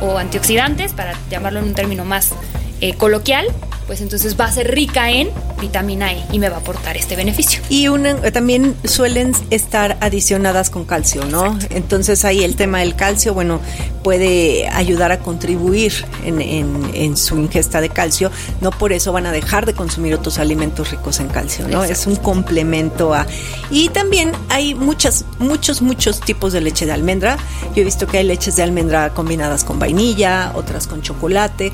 o 0.00 0.18
antioxidantes, 0.18 0.92
para 0.92 1.14
llamarlo 1.30 1.60
en 1.60 1.66
un 1.66 1.74
término 1.74 2.04
más 2.04 2.32
eh, 2.80 2.94
coloquial, 2.94 3.46
pues 3.86 4.00
entonces 4.00 4.38
va 4.38 4.46
a 4.46 4.52
ser 4.52 4.74
rica 4.74 5.10
en 5.10 5.28
vitamina 5.60 6.12
E 6.12 6.24
y 6.32 6.38
me 6.38 6.48
va 6.48 6.56
a 6.56 6.60
aportar 6.60 6.96
este 6.96 7.16
beneficio. 7.16 7.60
Y 7.68 7.86
también 8.32 8.74
suelen 8.84 9.32
estar 9.50 9.96
adicionadas 10.00 10.70
con 10.70 10.84
calcio, 10.84 11.24
¿no? 11.26 11.58
Entonces 11.70 12.24
ahí 12.24 12.44
el 12.44 12.56
tema 12.56 12.80
del 12.80 12.96
calcio, 12.96 13.34
bueno, 13.34 13.60
puede 14.02 14.68
ayudar 14.68 15.12
a 15.12 15.18
contribuir 15.18 15.92
en, 16.24 17.16
su 17.16 17.38
ingesta 17.38 17.80
de 17.80 17.88
calcio, 17.88 18.30
no 18.60 18.70
por 18.70 18.92
eso 18.92 19.12
van 19.12 19.26
a 19.26 19.32
dejar 19.32 19.66
de 19.66 19.74
consumir 19.74 20.14
otros 20.14 20.38
alimentos 20.38 20.90
ricos 20.90 21.20
en 21.20 21.28
calcio, 21.28 21.68
¿no? 21.68 21.84
Es 21.84 22.06
un 22.06 22.16
complemento 22.16 23.14
a... 23.14 23.26
Y 23.70 23.88
también 23.90 24.32
hay 24.48 24.74
muchas, 24.74 25.24
muchos, 25.38 25.80
muchos 25.80 26.20
tipos 26.20 26.52
de 26.52 26.60
leche 26.60 26.86
de 26.86 26.92
almendra. 26.92 27.36
Yo 27.74 27.82
he 27.82 27.84
visto 27.84 28.06
que 28.06 28.18
hay 28.18 28.24
leches 28.24 28.56
de 28.56 28.62
almendra 28.62 29.10
combinadas 29.10 29.64
con 29.64 29.78
vainilla, 29.78 30.52
otras 30.54 30.86
con 30.86 31.02
chocolate 31.02 31.72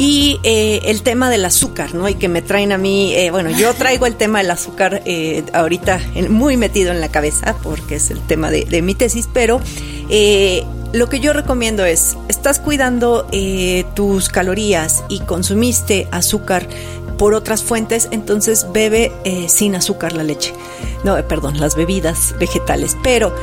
y 0.00 0.40
eh, 0.44 0.80
el 0.84 1.02
tema 1.02 1.28
del 1.28 1.44
azúcar, 1.44 1.94
¿no? 1.94 2.08
Y 2.08 2.14
que 2.14 2.30
me 2.30 2.40
traen 2.40 2.72
a 2.72 2.78
mí, 2.78 3.12
eh, 3.14 3.30
bueno, 3.30 3.50
yo 3.50 3.74
traigo 3.74 4.06
el 4.06 4.16
tema 4.16 4.38
del 4.38 4.50
azúcar 4.50 5.02
eh, 5.04 5.44
ahorita 5.52 6.00
muy 6.30 6.56
metido 6.56 6.90
en 6.90 7.02
la 7.02 7.10
cabeza 7.10 7.54
porque 7.62 7.96
es 7.96 8.10
el 8.10 8.18
tema 8.20 8.50
de, 8.50 8.80
mi 8.80 8.94
tesis, 8.94 9.28
pero 9.30 9.60
lo 10.94 11.08
que 11.10 11.20
yo 11.20 11.34
recomiendo 11.34 11.84
es, 11.84 12.16
estás 12.28 12.60
cuidando 12.60 13.26
tus 13.94 14.30
calorías 14.30 15.04
y 15.10 15.20
consumiste 15.20 16.08
azúcar 16.10 16.66
por 17.18 17.34
otras 17.34 17.62
fuentes, 17.62 18.08
entonces 18.10 18.68
bebe 18.72 19.12
sin 19.48 19.74
azúcar 19.74 20.14
la 20.14 20.24
leche. 20.24 20.54
No, 21.04 21.22
perdón, 21.28 21.60
las 21.60 21.76
bebidas 21.76 22.34
vegetales. 22.40 22.96
Pero 23.02 23.34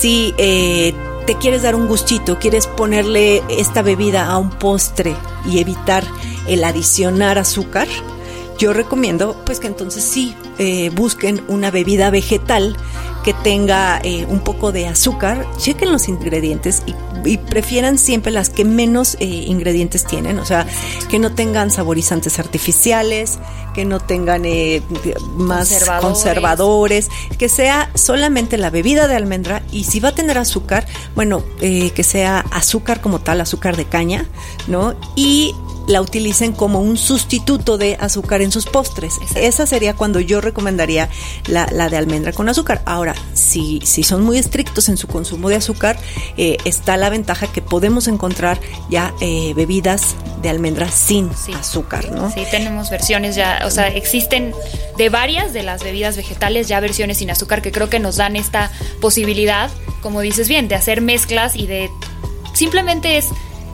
si 0.00 0.34
te 1.26 1.36
quieres 1.36 1.62
dar 1.62 1.74
un 1.74 1.86
gustito, 1.86 2.38
quieres 2.38 2.66
ponerle 2.66 3.42
esta 3.48 3.82
bebida 3.82 4.26
a 4.26 4.38
un 4.38 4.50
postre 4.50 5.14
y 5.46 5.58
evitar 5.58 6.04
el 6.46 6.64
adicionar 6.64 7.38
azúcar, 7.38 7.88
yo 8.58 8.72
recomiendo 8.72 9.36
pues 9.44 9.60
que 9.60 9.66
entonces 9.66 10.04
sí 10.04 10.34
eh, 10.58 10.90
busquen 10.90 11.42
una 11.48 11.70
bebida 11.70 12.10
vegetal 12.10 12.76
que 13.22 13.32
tenga 13.32 14.00
eh, 14.02 14.26
un 14.28 14.40
poco 14.40 14.72
de 14.72 14.88
azúcar, 14.88 15.46
chequen 15.56 15.92
los 15.92 16.08
ingredientes 16.08 16.82
y, 16.86 16.94
prefieran 17.48 17.98
siempre 17.98 18.32
las 18.32 18.50
que 18.50 18.64
menos 18.64 19.16
eh, 19.20 19.26
ingredientes 19.26 20.04
tienen, 20.04 20.40
o 20.40 20.44
sea, 20.44 20.66
que 21.08 21.20
no 21.20 21.32
tengan 21.32 21.70
saborizantes 21.70 22.40
artificiales, 22.40 23.38
que 23.74 23.84
no 23.84 24.00
tengan 24.00 24.44
eh, 24.44 24.82
más 25.36 25.84
conservadores. 26.00 27.10
que 27.38 27.48
sea 27.48 27.92
solamente 27.94 28.58
la 28.58 28.70
bebida 28.70 29.06
de 29.06 29.14
almendra 29.14 29.62
y 29.70 29.84
si 29.84 30.00
va 30.00 30.08
a 30.08 30.14
tener 30.16 30.36
azúcar, 30.36 30.84
bueno, 31.14 31.44
que 31.60 32.02
sea 32.02 32.40
azúcar 32.50 33.00
como 33.00 33.20
tal, 33.20 33.40
azúcar 33.40 33.76
de 33.76 33.84
caña, 33.84 34.26
¿no? 34.66 34.96
Y 35.14 35.54
la 35.86 36.00
utilicen 36.00 36.52
como 36.52 36.80
un 36.80 36.96
sustituto 36.96 37.78
de 37.78 37.96
azúcar 38.00 38.42
en 38.42 38.52
sus 38.52 38.66
postres. 38.66 39.14
Esa 39.34 39.66
sería 39.66 39.94
cuando 39.94 40.20
yo 40.20 40.40
recomendaría 40.40 41.08
la, 41.46 41.66
de 41.66 41.96
almendra 41.96 42.32
con 42.32 42.48
azúcar. 42.48 42.82
Ahora, 42.86 43.14
si, 43.34 43.80
si 43.84 44.02
son 44.02 44.22
muy 44.22 44.38
estrictos 44.38 44.88
en 44.88 44.96
su 44.96 45.08
consumo 45.08 45.48
de 45.48 45.56
azúcar, 45.56 45.98
eh, 46.36 46.56
está 46.64 46.96
la 46.96 47.10
ventaja 47.10 47.46
que 47.46 47.62
podemos 47.62 48.08
encontrar 48.08 48.60
ya 48.90 49.12
eh, 49.20 49.52
bebidas 49.54 50.14
de 50.42 50.50
almendra 50.50 50.90
sin 50.90 51.30
azúcar, 51.58 52.10
¿no? 52.10 52.30
Sí, 52.32 52.44
tenemos 52.50 52.90
versiones 52.90 53.36
ya, 53.36 53.62
o 53.64 53.70
sea, 53.70 53.88
existen 53.88 54.52
de 54.96 55.08
varias 55.08 55.52
de 55.52 55.62
las 55.62 55.82
bebidas 55.82 56.16
vegetales 56.16 56.68
ya 56.68 56.80
versiones 56.80 57.18
sin 57.18 57.30
azúcar 57.30 57.62
que 57.62 57.72
creo 57.72 57.88
que 57.88 58.00
nos 58.00 58.16
dan 58.16 58.36
esta 58.36 58.70
posibilidad, 59.00 59.70
como 60.00 60.20
dices 60.20 60.48
bien, 60.48 60.68
de 60.68 60.74
hacer 60.74 61.00
mezclas 61.00 61.56
y 61.56 61.66
de 61.66 61.90
simplemente 62.54 63.16
es 63.16 63.28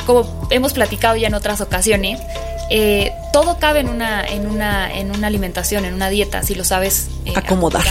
como 0.08 0.48
hemos 0.48 0.72
platicado 0.72 1.16
ya 1.16 1.28
en 1.28 1.34
otras 1.34 1.60
ocasiones, 1.60 2.18
eh, 2.70 3.12
todo 3.30 3.58
cabe 3.58 3.80
en 3.80 3.90
una, 3.90 4.26
en, 4.26 4.46
una, 4.46 4.90
en 4.90 5.10
una 5.10 5.26
alimentación, 5.26 5.84
en 5.84 5.92
una 5.92 6.08
dieta, 6.08 6.42
si 6.42 6.54
lo 6.54 6.64
sabes 6.64 7.08
eh, 7.26 7.34
acomodar. 7.36 7.84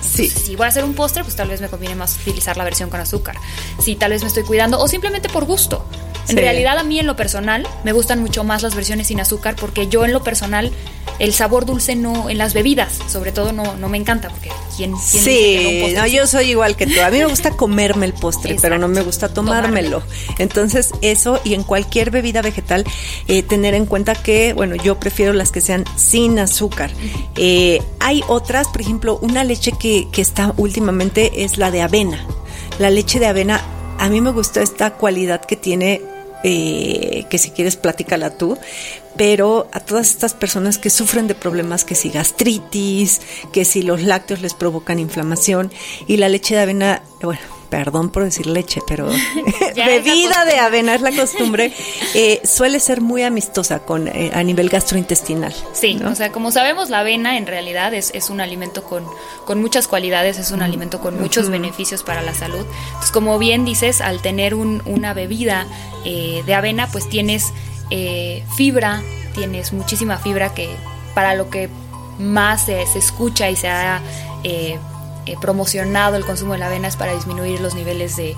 sí. 0.00 0.28
Si 0.28 0.54
voy 0.54 0.66
a 0.66 0.68
hacer 0.68 0.84
un 0.84 0.94
postre, 0.94 1.24
pues 1.24 1.34
tal 1.34 1.48
vez 1.48 1.60
me 1.60 1.66
conviene 1.66 1.96
más 1.96 2.18
utilizar 2.22 2.56
la 2.56 2.62
versión 2.62 2.88
con 2.88 3.00
azúcar. 3.00 3.34
Si 3.80 3.96
tal 3.96 4.12
vez 4.12 4.22
me 4.22 4.28
estoy 4.28 4.44
cuidando, 4.44 4.78
o 4.78 4.86
simplemente 4.86 5.28
por 5.28 5.44
gusto. 5.44 5.84
En 6.28 6.36
realidad 6.36 6.78
a 6.78 6.84
mí 6.84 7.00
en 7.00 7.06
lo 7.06 7.16
personal 7.16 7.66
me 7.82 7.90
gustan 7.90 8.20
mucho 8.20 8.44
más 8.44 8.62
las 8.62 8.76
versiones 8.76 9.08
sin 9.08 9.20
azúcar 9.20 9.56
porque 9.56 9.88
yo 9.88 10.04
en 10.04 10.12
lo 10.12 10.22
personal 10.22 10.70
el 11.18 11.32
sabor 11.32 11.66
dulce 11.66 11.96
no 11.96 12.28
en 12.28 12.38
las 12.38 12.54
bebidas, 12.54 12.98
sobre 13.08 13.32
todo 13.32 13.52
no, 13.52 13.76
no 13.76 13.88
me 13.88 13.96
encanta 13.96 14.28
porque 14.28 14.50
quién, 14.76 14.92
quién 14.92 15.22
Sí, 15.22 15.94
no, 15.94 16.06
yo 16.06 16.26
soy 16.26 16.50
igual 16.50 16.76
que 16.76 16.86
tú. 16.86 17.00
A 17.00 17.10
mí 17.10 17.18
me 17.18 17.26
gusta 17.26 17.50
comerme 17.52 18.06
el 18.06 18.12
postre, 18.12 18.56
pero 18.60 18.78
no 18.78 18.88
me 18.88 19.00
gusta 19.02 19.28
tomármelo. 19.32 20.02
Entonces, 20.38 20.92
eso 21.00 21.40
y 21.44 21.54
en 21.54 21.62
cualquier 21.62 22.10
bebida 22.10 22.42
vegetal 22.42 22.84
eh, 23.28 23.42
tener 23.42 23.74
en 23.74 23.86
cuenta 23.86 24.14
que, 24.14 24.52
bueno, 24.52 24.76
yo 24.76 24.98
prefiero 25.00 25.32
las 25.32 25.52
que 25.52 25.60
sean 25.60 25.84
sin 25.96 26.38
azúcar. 26.38 26.90
Eh, 27.36 27.82
hay 28.00 28.22
otras, 28.28 28.68
por 28.68 28.80
ejemplo, 28.80 29.18
una 29.22 29.44
leche 29.44 29.72
que, 29.78 30.08
que 30.12 30.22
está 30.22 30.54
últimamente 30.56 31.44
es 31.44 31.58
la 31.58 31.70
de 31.70 31.82
avena. 31.82 32.24
La 32.78 32.90
leche 32.90 33.18
de 33.18 33.26
avena 33.26 33.62
a 33.98 34.08
mí 34.08 34.20
me 34.20 34.30
gusta 34.30 34.62
esta 34.62 34.94
cualidad 34.94 35.44
que 35.44 35.56
tiene 35.56 36.02
eh, 36.48 37.26
que 37.28 37.38
si 37.38 37.50
quieres 37.50 37.74
platícala 37.74 38.30
tú, 38.30 38.56
pero 39.16 39.68
a 39.72 39.80
todas 39.80 40.10
estas 40.10 40.32
personas 40.32 40.78
que 40.78 40.90
sufren 40.90 41.26
de 41.26 41.34
problemas, 41.34 41.84
que 41.84 41.96
si 41.96 42.08
gastritis, 42.08 43.20
que 43.52 43.64
si 43.64 43.82
los 43.82 44.04
lácteos 44.04 44.42
les 44.42 44.54
provocan 44.54 45.00
inflamación 45.00 45.72
y 46.06 46.18
la 46.18 46.28
leche 46.28 46.54
de 46.54 46.60
avena, 46.60 47.02
bueno, 47.20 47.40
perdón 47.76 48.08
por 48.08 48.24
decir 48.24 48.46
leche, 48.46 48.80
pero 48.86 49.06
bebida 49.76 50.46
de 50.46 50.58
avena 50.58 50.94
es 50.94 51.02
la 51.02 51.12
costumbre, 51.12 51.74
eh, 52.14 52.40
suele 52.42 52.80
ser 52.80 53.02
muy 53.02 53.22
amistosa 53.22 53.80
con 53.80 54.08
eh, 54.08 54.30
a 54.32 54.42
nivel 54.42 54.70
gastrointestinal. 54.70 55.54
Sí, 55.74 56.00
o 56.02 56.14
sea, 56.14 56.32
como 56.32 56.50
sabemos, 56.52 56.88
la 56.88 57.00
avena 57.00 57.36
en 57.36 57.46
realidad 57.46 57.92
es, 57.92 58.12
es 58.14 58.30
un 58.30 58.40
alimento 58.40 58.82
con, 58.82 59.04
con, 59.44 59.60
muchas 59.60 59.88
cualidades, 59.88 60.38
es 60.38 60.52
un 60.52 60.62
alimento 60.62 61.02
con 61.02 61.20
muchos 61.20 61.50
beneficios 61.50 62.02
para 62.02 62.22
la 62.22 62.32
salud. 62.32 62.64
Entonces, 62.86 63.10
como 63.10 63.38
bien 63.38 63.66
dices, 63.66 64.00
al 64.00 64.22
tener 64.22 64.54
un, 64.54 64.82
una 64.86 65.12
bebida 65.12 65.66
eh, 66.06 66.42
de 66.46 66.54
avena, 66.54 66.88
pues 66.90 67.10
tienes 67.10 67.52
fibra, 68.56 69.02
tienes 69.34 69.74
muchísima 69.74 70.16
fibra 70.16 70.54
que 70.54 70.70
para 71.14 71.34
lo 71.34 71.50
que 71.50 71.68
más 72.18 72.64
se, 72.64 72.86
se 72.86 72.98
escucha 72.98 73.50
y 73.50 73.54
se 73.54 73.68
ha 73.68 74.00
eh, 74.44 74.78
promocionado 75.40 76.16
el 76.16 76.24
consumo 76.24 76.52
de 76.52 76.58
la 76.58 76.66
avena 76.66 76.88
es 76.88 76.96
para 76.96 77.14
disminuir 77.14 77.60
los 77.60 77.74
niveles 77.74 78.16
de, 78.16 78.36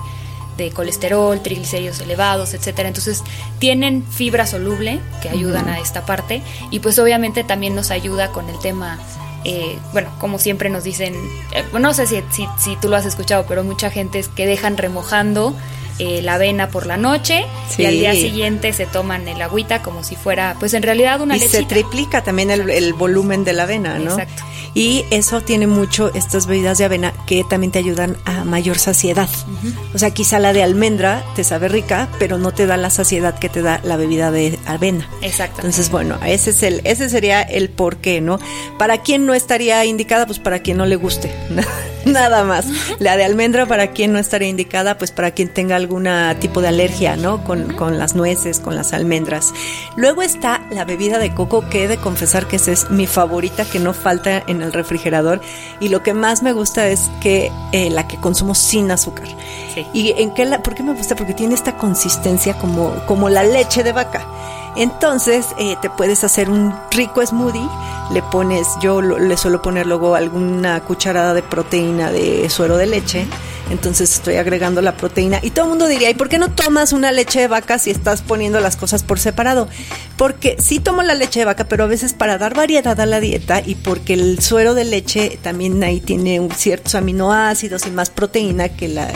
colesterol, 0.75 1.41
triglicéridos 1.41 2.01
elevados, 2.01 2.53
etcétera. 2.53 2.89
Entonces 2.89 3.23
tienen 3.61 4.05
fibra 4.05 4.45
soluble 4.45 5.01
que 5.23 5.29
ayudan 5.29 5.69
a 5.69 5.79
esta 5.79 6.05
parte 6.05 6.43
y 6.73 6.81
pues 6.81 6.99
obviamente 6.99 7.45
también 7.45 7.77
nos 7.77 7.93
ayuda 7.93 8.33
con 8.33 8.49
el 8.49 8.59
tema 8.59 8.99
eh, 9.45 9.79
bueno, 9.93 10.11
como 10.19 10.41
siempre 10.41 10.69
nos 10.69 10.83
dicen, 10.83 11.15
eh, 11.53 11.65
no 11.79 11.95
sé 11.95 12.09
si, 12.09 12.21
si, 12.59 12.77
tú 12.83 12.89
lo 12.89 12.97
has 12.97 13.07
escuchado, 13.07 13.47
pero 13.47 13.63
mucha 13.63 13.89
gente 13.89 14.19
es 14.19 14.27
que 14.27 14.47
dejan 14.47 14.77
remojando 14.77 15.55
la 15.99 16.35
avena 16.35 16.69
por 16.69 16.87
la 16.87 16.97
noche 16.97 17.45
y 17.77 17.85
al 17.85 17.95
día 17.95 18.13
siguiente 18.13 18.73
se 18.73 18.87
toman 18.87 19.27
el 19.27 19.43
agüita 19.43 19.83
como 19.83 20.05
si 20.05 20.15
fuera, 20.17 20.57
pues 20.61 20.75
en 20.75 20.83
realidad 20.83 21.21
una 21.21 21.37
y 21.37 21.41
se 21.41 21.65
triplica 21.65 22.23
también 22.23 22.51
el, 22.51 22.93
volumen 22.93 23.45
de 23.45 23.53
la 23.53 23.65
avena, 23.65 23.99
¿no? 23.99 24.13
Exacto. 24.13 24.45
Y 24.75 25.05
eso 25.11 25.41
tiene 25.41 25.67
mucho 25.67 26.13
estas 26.15 26.47
bebidas 26.47 26.79
de 26.79 26.85
avena 26.85 27.13
que 27.27 27.45
también 27.49 27.73
te 27.73 27.79
ayudan 27.79 28.17
a 28.25 28.45
mayor 28.45 28.79
saciedad. 28.79 29.29
O 29.95 29.99
sea, 29.99 30.11
quizá 30.13 30.39
la 30.39 30.53
de 30.53 30.63
almendra 30.63 31.25
te 31.35 31.45
sabe 31.45 31.69
rica, 31.69 32.09
pero 32.19 32.39
no 32.39 32.53
te 32.53 32.67
da 32.67 32.77
la 32.77 32.91
saciedad 32.91 33.39
que 33.39 33.49
te 33.49 33.63
da 33.63 33.81
la 33.83 33.97
bebida 33.97 34.31
de 34.31 34.59
avena. 34.67 35.09
Exacto. 35.23 35.59
Entonces, 35.59 35.91
bueno, 35.91 36.19
ese 36.27 36.51
es 36.51 36.63
el 36.63 36.81
ese 36.85 37.09
sería 37.09 37.43
el 37.43 37.71
por 37.71 37.97
qué, 37.97 38.21
¿no? 38.21 38.39
¿Para 38.79 39.03
quién 39.03 39.27
no 39.27 39.35
estaría 39.35 39.85
indicada? 39.85 40.27
Pues 40.27 40.39
para 40.39 40.61
quien 40.61 40.77
no 40.77 40.87
le 40.87 40.97
guste. 40.97 41.33
Nada 42.13 42.45
más. 42.45 42.67
La 42.99 43.17
de 43.17 43.25
almendra 43.25 43.67
para 43.67 43.89
quien 43.93 44.13
no 44.13 44.19
estaría 44.19 44.49
indicada, 44.49 44.99
pues 44.99 45.11
para 45.11 45.31
quien 45.31 45.49
tenga 45.49 45.77
algún 45.77 46.09
tipo 46.41 46.61
de 46.61 46.69
alergia, 46.69 47.17
¿no? 47.17 47.45
Con, 47.45 47.75
con 47.75 47.99
las 47.99 48.15
nueces, 48.15 48.61
con 48.61 48.75
las 48.75 48.93
almendras. 48.93 49.53
Luego 49.97 50.23
está 50.23 50.63
la 50.71 50.85
bebida 50.85 51.19
de 51.19 51.35
coco, 51.35 51.69
que 51.69 51.85
he 51.85 51.89
de 51.89 51.97
confesar 51.97 52.47
que 52.47 52.57
esa 52.57 52.73
es 52.73 52.91
mi 52.91 53.07
favorita, 53.07 53.65
que 53.65 53.79
no 53.79 53.93
falta 53.95 54.43
en 54.47 54.63
el 54.63 54.73
refrigerador. 54.73 55.41
Y 55.81 55.89
lo 55.89 56.03
que 56.03 56.15
más 56.15 56.43
me 56.43 56.53
gusta 56.53 56.89
es 56.89 57.11
que 57.21 57.51
eh, 57.73 57.91
la 57.91 58.07
que 58.09 58.17
consumo 58.17 58.55
sin 58.55 58.91
azúcar. 58.91 59.29
Sí. 59.75 59.87
¿Y 59.93 60.15
en 60.17 60.33
qué 60.35 60.45
la, 60.45 60.63
por 60.63 60.75
qué 60.75 60.83
me 60.83 60.95
gusta? 60.95 61.17
Porque 61.17 61.35
tiene 61.35 61.55
esta 61.55 61.77
consistencia 61.77 62.55
como, 62.55 62.95
como 63.07 63.29
la 63.29 63.43
leche 63.43 63.83
de 63.83 63.93
vaca. 63.93 64.27
Entonces 64.77 65.47
eh, 65.59 65.77
te 65.83 65.91
puedes 65.91 66.25
hacer 66.25 66.51
un 66.51 66.75
rico 66.91 67.25
smoothie, 67.27 67.69
le 68.13 68.23
pones, 68.23 68.67
yo 68.81 69.01
lo- 69.03 69.19
le 69.19 69.37
suelo 69.37 69.61
poner 69.63 69.87
luego 69.87 70.15
alguna 70.15 70.81
cucharada 70.81 71.35
de 71.35 71.43
proteína 71.43 72.11
de 72.13 72.49
suero 72.49 72.77
de 72.77 72.87
leche, 72.87 73.27
entonces 73.71 74.15
estoy 74.15 74.37
agregando 74.37 74.81
la 74.81 74.97
proteína 74.97 75.41
y 75.43 75.51
todo 75.51 75.65
el 75.67 75.71
mundo 75.71 75.87
diría, 75.89 76.09
¿y 76.09 76.15
por 76.15 76.29
qué 76.31 76.39
no 76.39 76.51
tomas 76.51 76.93
una 76.95 77.13
leche 77.13 77.41
de 77.41 77.49
vaca 77.49 77.79
si 77.79 77.91
estás 77.91 78.23
poniendo 78.23 78.61
las 78.61 78.77
cosas 78.77 79.03
por 79.03 79.19
separado? 79.19 79.69
Porque 80.17 80.57
sí 80.59 80.81
tomo 80.81 81.03
la 81.03 81.15
leche 81.15 81.41
de 81.41 81.45
vaca, 81.45 81.65
pero 81.69 81.85
a 81.85 81.87
veces 81.87 82.15
para 82.15 82.39
dar 82.39 82.55
variedad 82.55 82.99
a 82.99 83.05
la 83.07 83.21
dieta 83.21 83.61
y 83.65 83.75
porque 83.75 84.15
el 84.15 84.41
suero 84.41 84.75
de 84.75 84.85
leche 84.85 85.39
también 85.43 85.83
ahí 85.85 86.01
tiene 86.01 86.49
ciertos 86.57 86.95
aminoácidos 86.95 87.87
y 87.87 87.91
más 87.91 88.09
proteína 88.11 88.71
que 88.71 88.89
la 88.89 89.09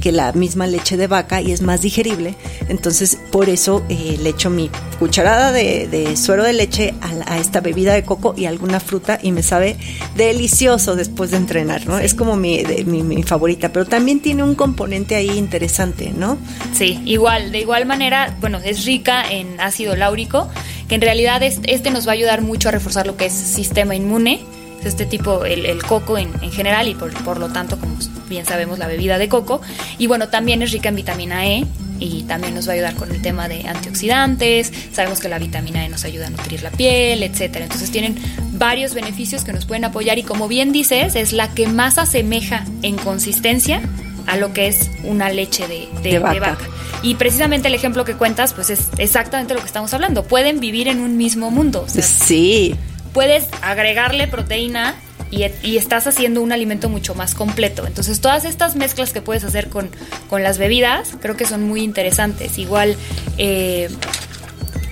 que 0.00 0.12
la 0.12 0.32
misma 0.32 0.66
leche 0.66 0.96
de 0.96 1.06
vaca 1.06 1.40
y 1.40 1.52
es 1.52 1.62
más 1.62 1.82
digerible. 1.82 2.34
Entonces, 2.68 3.18
por 3.30 3.48
eso 3.48 3.84
eh, 3.88 4.18
le 4.22 4.30
echo 4.30 4.50
mi 4.50 4.70
cucharada 4.98 5.52
de, 5.52 5.86
de 5.88 6.16
suero 6.16 6.42
de 6.42 6.52
leche 6.52 6.94
a, 7.26 7.38
esta 7.38 7.60
bebida 7.60 7.92
de 7.94 8.02
coco 8.04 8.34
y 8.36 8.46
alguna 8.46 8.80
fruta 8.80 9.18
y 9.22 9.32
me 9.32 9.42
sabe 9.42 9.76
delicioso 10.16 10.96
después 10.96 11.30
de 11.30 11.36
entrenar, 11.38 11.86
¿no? 11.86 11.98
Es 11.98 12.14
como 12.14 12.36
mi, 12.36 12.62
de- 12.62 12.84
mi, 12.84 13.02
mi 13.02 13.22
favorita, 13.22 13.72
pero 13.72 13.86
también 13.86 14.20
tiene 14.20 14.42
un 14.42 14.54
componente 14.54 15.14
ahí 15.16 15.30
interesante, 15.38 16.12
¿no? 16.16 16.36
Sí, 16.74 17.00
igual, 17.04 17.52
de 17.52 17.60
igual 17.60 17.86
manera, 17.86 18.36
bueno, 18.40 18.58
es 18.64 18.84
rica 18.84 19.30
en 19.30 19.58
ácido 19.60 19.96
láurico, 19.96 20.48
que 20.88 20.94
en 20.96 21.00
realidad 21.00 21.42
es- 21.42 21.60
este 21.64 21.90
nos 21.90 22.06
va 22.06 22.10
a 22.12 22.14
ayudar 22.14 22.42
mucho 22.42 22.68
a 22.68 22.72
reforzar 22.72 23.06
lo 23.06 23.16
que 23.16 23.26
es 23.26 23.32
sistema 23.32 23.94
inmune, 23.94 24.40
es 24.80 24.86
este 24.86 25.06
tipo, 25.06 25.44
el, 25.44 25.66
el 25.66 25.82
coco 25.82 26.18
en, 26.18 26.30
en 26.42 26.50
general 26.52 26.88
y 26.88 26.94
por, 26.94 27.12
por 27.24 27.38
lo 27.38 27.48
tanto, 27.48 27.78
como 27.78 27.96
bien 28.30 28.46
sabemos, 28.46 28.78
la 28.78 28.86
bebida 28.86 29.18
de 29.18 29.28
coco. 29.28 29.60
Y 29.98 30.06
bueno, 30.06 30.28
también 30.30 30.62
es 30.62 30.72
rica 30.72 30.88
en 30.88 30.96
vitamina 30.96 31.46
E 31.46 31.66
y 31.98 32.22
también 32.22 32.54
nos 32.54 32.66
va 32.66 32.72
a 32.72 32.74
ayudar 32.76 32.94
con 32.94 33.10
el 33.10 33.20
tema 33.20 33.46
de 33.48 33.68
antioxidantes, 33.68 34.72
sabemos 34.92 35.20
que 35.20 35.28
la 35.28 35.38
vitamina 35.38 35.84
E 35.84 35.88
nos 35.90 36.04
ayuda 36.04 36.28
a 36.28 36.30
nutrir 36.30 36.62
la 36.62 36.70
piel, 36.70 37.22
etcétera. 37.22 37.66
Entonces 37.66 37.90
tienen 37.90 38.16
varios 38.52 38.94
beneficios 38.94 39.44
que 39.44 39.52
nos 39.52 39.66
pueden 39.66 39.84
apoyar 39.84 40.18
y 40.18 40.22
como 40.22 40.48
bien 40.48 40.72
dices, 40.72 41.14
es 41.14 41.32
la 41.34 41.48
que 41.52 41.66
más 41.66 41.98
asemeja 41.98 42.64
en 42.82 42.96
consistencia 42.96 43.82
a 44.26 44.36
lo 44.36 44.52
que 44.54 44.68
es 44.68 44.90
una 45.04 45.28
leche 45.30 45.66
de, 45.68 45.88
de- 46.02 46.10
De 46.12 46.18
vaca. 46.18 46.34
de 46.34 46.40
vaca. 46.40 46.64
Y 47.02 47.14
precisamente 47.16 47.68
el 47.68 47.74
ejemplo 47.74 48.04
que 48.04 48.14
cuentas, 48.14 48.52
pues 48.54 48.70
es 48.70 48.88
exactamente 48.98 49.54
lo 49.54 49.60
que 49.60 49.66
estamos 49.66 49.92
hablando. 49.92 50.24
Pueden 50.24 50.60
vivir 50.60 50.86
en 50.88 51.00
un 51.00 51.16
mismo 51.16 51.50
mundo. 51.50 51.82
O 51.86 51.88
sea, 51.88 52.02
Sí, 52.02 52.74
puedes 53.12 53.46
agregarle 53.62 54.28
proteína 54.28 54.94
y, 55.30 55.44
y 55.62 55.76
estás 55.76 56.06
haciendo 56.06 56.40
un 56.42 56.52
alimento 56.52 56.88
mucho 56.88 57.14
más 57.14 57.34
completo. 57.34 57.86
Entonces, 57.86 58.20
todas 58.20 58.44
estas 58.44 58.76
mezclas 58.76 59.12
que 59.12 59.22
puedes 59.22 59.44
hacer 59.44 59.68
con, 59.68 59.90
con 60.28 60.42
las 60.42 60.58
bebidas, 60.58 61.12
creo 61.20 61.36
que 61.36 61.44
son 61.46 61.62
muy 61.62 61.82
interesantes. 61.82 62.58
Igual, 62.58 62.96
eh, 63.38 63.88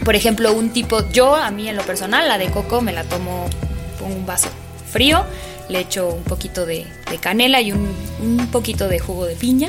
por 0.04 0.14
ejemplo, 0.14 0.52
un 0.52 0.70
tipo, 0.70 1.08
yo 1.10 1.34
a 1.34 1.50
mí 1.50 1.68
en 1.68 1.76
lo 1.76 1.82
personal, 1.82 2.28
la 2.28 2.38
de 2.38 2.46
coco 2.50 2.80
me 2.80 2.92
la 2.92 3.04
tomo 3.04 3.48
con 3.98 4.12
un 4.12 4.24
vaso 4.26 4.48
frío, 4.90 5.24
le 5.68 5.80
echo 5.80 6.08
un 6.08 6.22
poquito 6.24 6.64
de, 6.64 6.86
de 7.10 7.18
canela 7.18 7.60
y 7.60 7.72
un, 7.72 7.92
un 8.20 8.46
poquito 8.50 8.88
de 8.88 8.98
jugo 9.00 9.26
de 9.26 9.34
piña. 9.36 9.68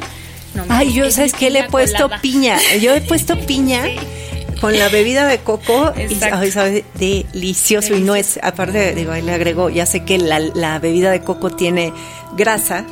No, 0.54 0.66
Ay, 0.70 0.94
yo, 0.94 1.06
es 1.06 1.16
¿sabes 1.16 1.34
qué? 1.34 1.50
Le 1.50 1.60
he 1.60 1.64
puesto 1.70 2.04
colada. 2.04 2.22
piña. 2.22 2.58
Yo 2.82 2.94
he 2.96 3.02
puesto 3.02 3.38
piña 3.46 3.84
Sí. 3.86 3.98
Con 4.60 4.78
la 4.78 4.90
bebida 4.90 5.28
de 5.28 5.40
coco 5.40 5.92
y 5.98 6.18
ay, 6.24 6.52
sabe 6.52 6.86
delicioso. 6.96 7.96
Y 7.96 8.02
no 8.02 8.16
es, 8.16 8.40
aparte, 8.42 8.94
digo, 8.94 9.12
ahí 9.12 9.22
le 9.22 9.34
agrego, 9.34 9.70
ya 9.70 9.86
sé 9.86 10.04
que 10.04 10.18
la, 10.18 10.40
la 10.40 10.80
bebida 10.80 11.12
de 11.12 11.22
coco 11.22 11.50
tiene 11.50 11.94
grasa, 12.36 12.86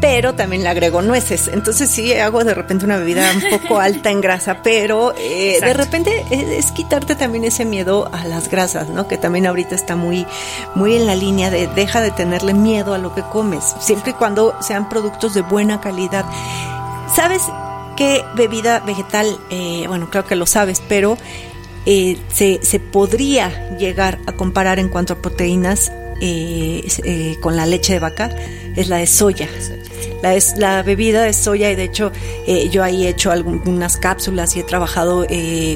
pero 0.00 0.34
también 0.34 0.62
le 0.62 0.68
agrego 0.68 1.02
nueces. 1.02 1.48
Entonces 1.48 1.90
sí 1.90 2.12
hago 2.14 2.44
de 2.44 2.54
repente 2.54 2.84
una 2.84 2.96
bebida 2.96 3.30
un 3.32 3.58
poco 3.58 3.80
alta 3.80 4.10
en 4.10 4.20
grasa, 4.20 4.62
pero 4.62 5.14
eh, 5.18 5.58
de 5.60 5.74
repente 5.74 6.24
es, 6.30 6.66
es 6.66 6.72
quitarte 6.72 7.14
también 7.14 7.44
ese 7.44 7.64
miedo 7.64 8.10
a 8.12 8.24
las 8.26 8.50
grasas, 8.50 8.88
¿no? 8.88 9.08
Que 9.08 9.16
también 9.16 9.46
ahorita 9.46 9.74
está 9.74 9.96
muy, 9.96 10.26
muy 10.74 10.96
en 10.96 11.06
la 11.06 11.14
línea 11.14 11.50
de 11.50 11.66
deja 11.68 12.00
de 12.00 12.10
tenerle 12.10 12.54
miedo 12.54 12.94
a 12.94 12.98
lo 12.98 13.14
que 13.14 13.22
comes, 13.22 13.74
siempre 13.80 14.10
y 14.10 14.14
cuando 14.14 14.54
sean 14.60 14.88
productos 14.88 15.34
de 15.34 15.42
buena 15.42 15.80
calidad. 15.80 16.24
¿Sabes 17.14 17.42
qué 17.96 18.24
bebida 18.36 18.80
vegetal? 18.80 19.26
eh, 19.50 19.84
bueno, 19.88 20.10
creo 20.10 20.26
que 20.26 20.36
lo 20.36 20.46
sabes, 20.46 20.82
pero 20.88 21.16
eh, 21.86 22.16
se, 22.32 22.80
podría 22.80 23.76
llegar 23.76 24.18
a 24.26 24.32
comparar 24.32 24.78
en 24.78 24.88
cuanto 24.88 25.14
a 25.14 25.16
proteínas 25.22 25.92
eh, 26.20 27.36
con 27.40 27.56
la 27.56 27.66
leche 27.66 27.94
de 27.94 27.98
vaca, 27.98 28.30
es 28.76 28.88
la 28.88 28.98
de 28.98 29.06
soya. 29.06 29.48
La, 30.22 30.34
es, 30.34 30.56
la 30.56 30.82
bebida 30.82 31.22
de 31.22 31.32
soya, 31.32 31.70
y 31.70 31.76
de 31.76 31.84
hecho 31.84 32.12
yo 32.70 32.82
ahí 32.82 33.06
he 33.06 33.10
hecho 33.10 33.30
algunas 33.30 33.96
cápsulas 33.96 34.56
y 34.56 34.60
he 34.60 34.62
trabajado 34.62 35.26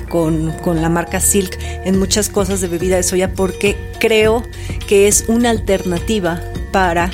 con, 0.09 0.53
con 0.53 0.81
la 0.83 0.89
marca 0.89 1.21
Silk 1.21 1.59
en 1.85 1.99
muchas 1.99 2.29
cosas 2.29 2.61
de 2.61 2.69
bebida 2.69 2.97
de 2.97 3.03
soya 3.03 3.33
porque 3.33 3.77
creo 3.99 4.43
que 4.87 5.09
es 5.09 5.25
una 5.29 5.51
alternativa 5.51 6.41
para 6.73 7.11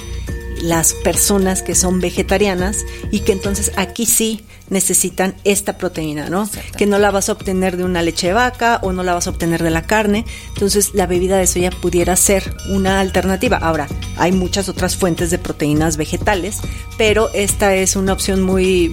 las 0.61 0.93
personas 0.93 1.63
que 1.63 1.75
son 1.75 2.01
vegetarianas 2.01 2.85
y 3.11 3.21
que 3.21 3.33
entonces 3.33 3.73
aquí 3.77 4.07
sí 4.07 4.45
necesitan 4.69 5.35
esta 5.45 5.79
proteína, 5.79 6.29
¿no? 6.29 6.49
Que 6.77 6.87
no 6.87 6.99
la 6.99 7.11
vas 7.11 7.29
a 7.29 7.33
obtener 7.33 7.77
de 7.77 7.85
una 7.85 8.03
leche 8.03 8.29
de 8.29 8.33
vaca 8.33 8.81
o 8.83 8.93
no 8.93 9.03
la 9.03 9.15
vas 9.15 9.27
a 9.27 9.31
obtener 9.31 9.63
de 9.63 9.71
la 9.71 9.83
carne. 9.83 10.25
Entonces 10.49 10.95
la 10.95 11.07
bebida 11.07 11.39
de 11.39 11.47
soya 11.47 11.71
pudiera 11.71 12.17
ser 12.17 12.55
una 12.71 13.01
alternativa. 13.01 13.59
Ahora, 13.59 13.87
hay 14.17 14.33
muchas 14.33 14.69
otras 14.69 14.97
fuentes 14.97 15.31
de 15.31 15.39
proteínas 15.39 15.97
vegetales, 15.97 16.59
pero 16.99 17.31
esta 17.33 17.75
es 17.75 17.97
una 17.97 18.13
opción 18.13 18.43
muy, 18.43 18.93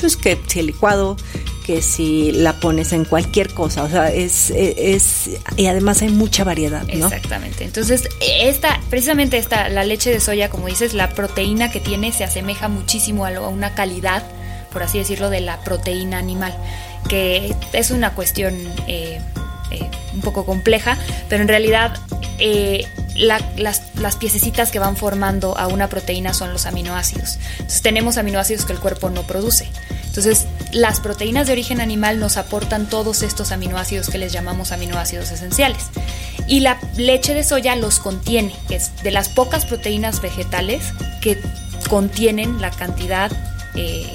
pues 0.00 0.16
que 0.16 0.38
si 0.46 0.60
el 0.60 0.66
licuado, 0.66 1.16
que 1.68 1.82
si 1.82 2.32
la 2.32 2.54
pones 2.60 2.94
en 2.94 3.04
cualquier 3.04 3.52
cosa, 3.52 3.82
o 3.82 3.90
sea, 3.90 4.10
es, 4.10 4.48
es, 4.56 5.28
y 5.54 5.66
además 5.66 6.00
hay 6.00 6.08
mucha 6.08 6.42
variedad, 6.42 6.84
¿no? 6.94 7.08
Exactamente. 7.08 7.62
Entonces, 7.64 8.08
esta, 8.22 8.80
precisamente 8.88 9.36
esta, 9.36 9.68
la 9.68 9.84
leche 9.84 10.08
de 10.10 10.18
soya, 10.18 10.48
como 10.48 10.66
dices, 10.68 10.94
la 10.94 11.10
proteína 11.10 11.70
que 11.70 11.78
tiene 11.80 12.10
se 12.10 12.24
asemeja 12.24 12.68
muchísimo 12.68 13.26
a, 13.26 13.30
lo- 13.32 13.50
una 13.50 13.74
calidad, 13.74 14.22
por 14.72 14.82
así 14.82 14.96
decirlo, 14.96 15.28
de 15.28 15.42
la 15.42 15.60
proteína 15.62 16.16
animal, 16.16 16.56
que 17.06 17.54
es 17.74 17.90
una 17.90 18.14
cuestión 18.14 18.54
eh, 18.86 19.20
eh, 19.70 19.90
un 20.14 20.22
poco 20.22 20.46
compleja, 20.46 20.96
pero 21.28 21.42
en 21.42 21.48
realidad 21.48 21.98
eh, 22.38 22.86
la- 23.14 23.46
las, 23.58 23.82
las 23.96 24.16
piececitas 24.16 24.70
que 24.70 24.78
van 24.78 24.96
formando 24.96 25.54
a 25.58 25.66
una 25.66 25.90
proteína 25.90 26.32
son 26.32 26.50
los 26.54 26.64
aminoácidos. 26.64 27.38
Entonces 27.58 27.82
tenemos 27.82 28.16
aminoácidos 28.16 28.64
que 28.64 28.72
el 28.72 28.78
cuerpo 28.80 29.10
no 29.10 29.24
produce. 29.26 29.68
Entonces 30.08 30.46
las 30.72 31.00
proteínas 31.00 31.46
de 31.46 31.52
origen 31.52 31.80
animal 31.80 32.18
nos 32.20 32.36
aportan 32.36 32.86
todos 32.86 33.22
estos 33.22 33.52
aminoácidos 33.52 34.08
que 34.10 34.18
les 34.18 34.32
llamamos 34.32 34.72
aminoácidos 34.72 35.30
esenciales. 35.30 35.78
Y 36.46 36.60
la 36.60 36.78
leche 36.96 37.34
de 37.34 37.44
soya 37.44 37.76
los 37.76 37.98
contiene, 38.00 38.54
que 38.68 38.76
es 38.76 38.90
de 39.02 39.10
las 39.10 39.28
pocas 39.28 39.64
proteínas 39.64 40.20
vegetales 40.20 40.82
que 41.20 41.40
contienen 41.88 42.60
la 42.60 42.70
cantidad 42.70 43.30
eh, 43.74 44.06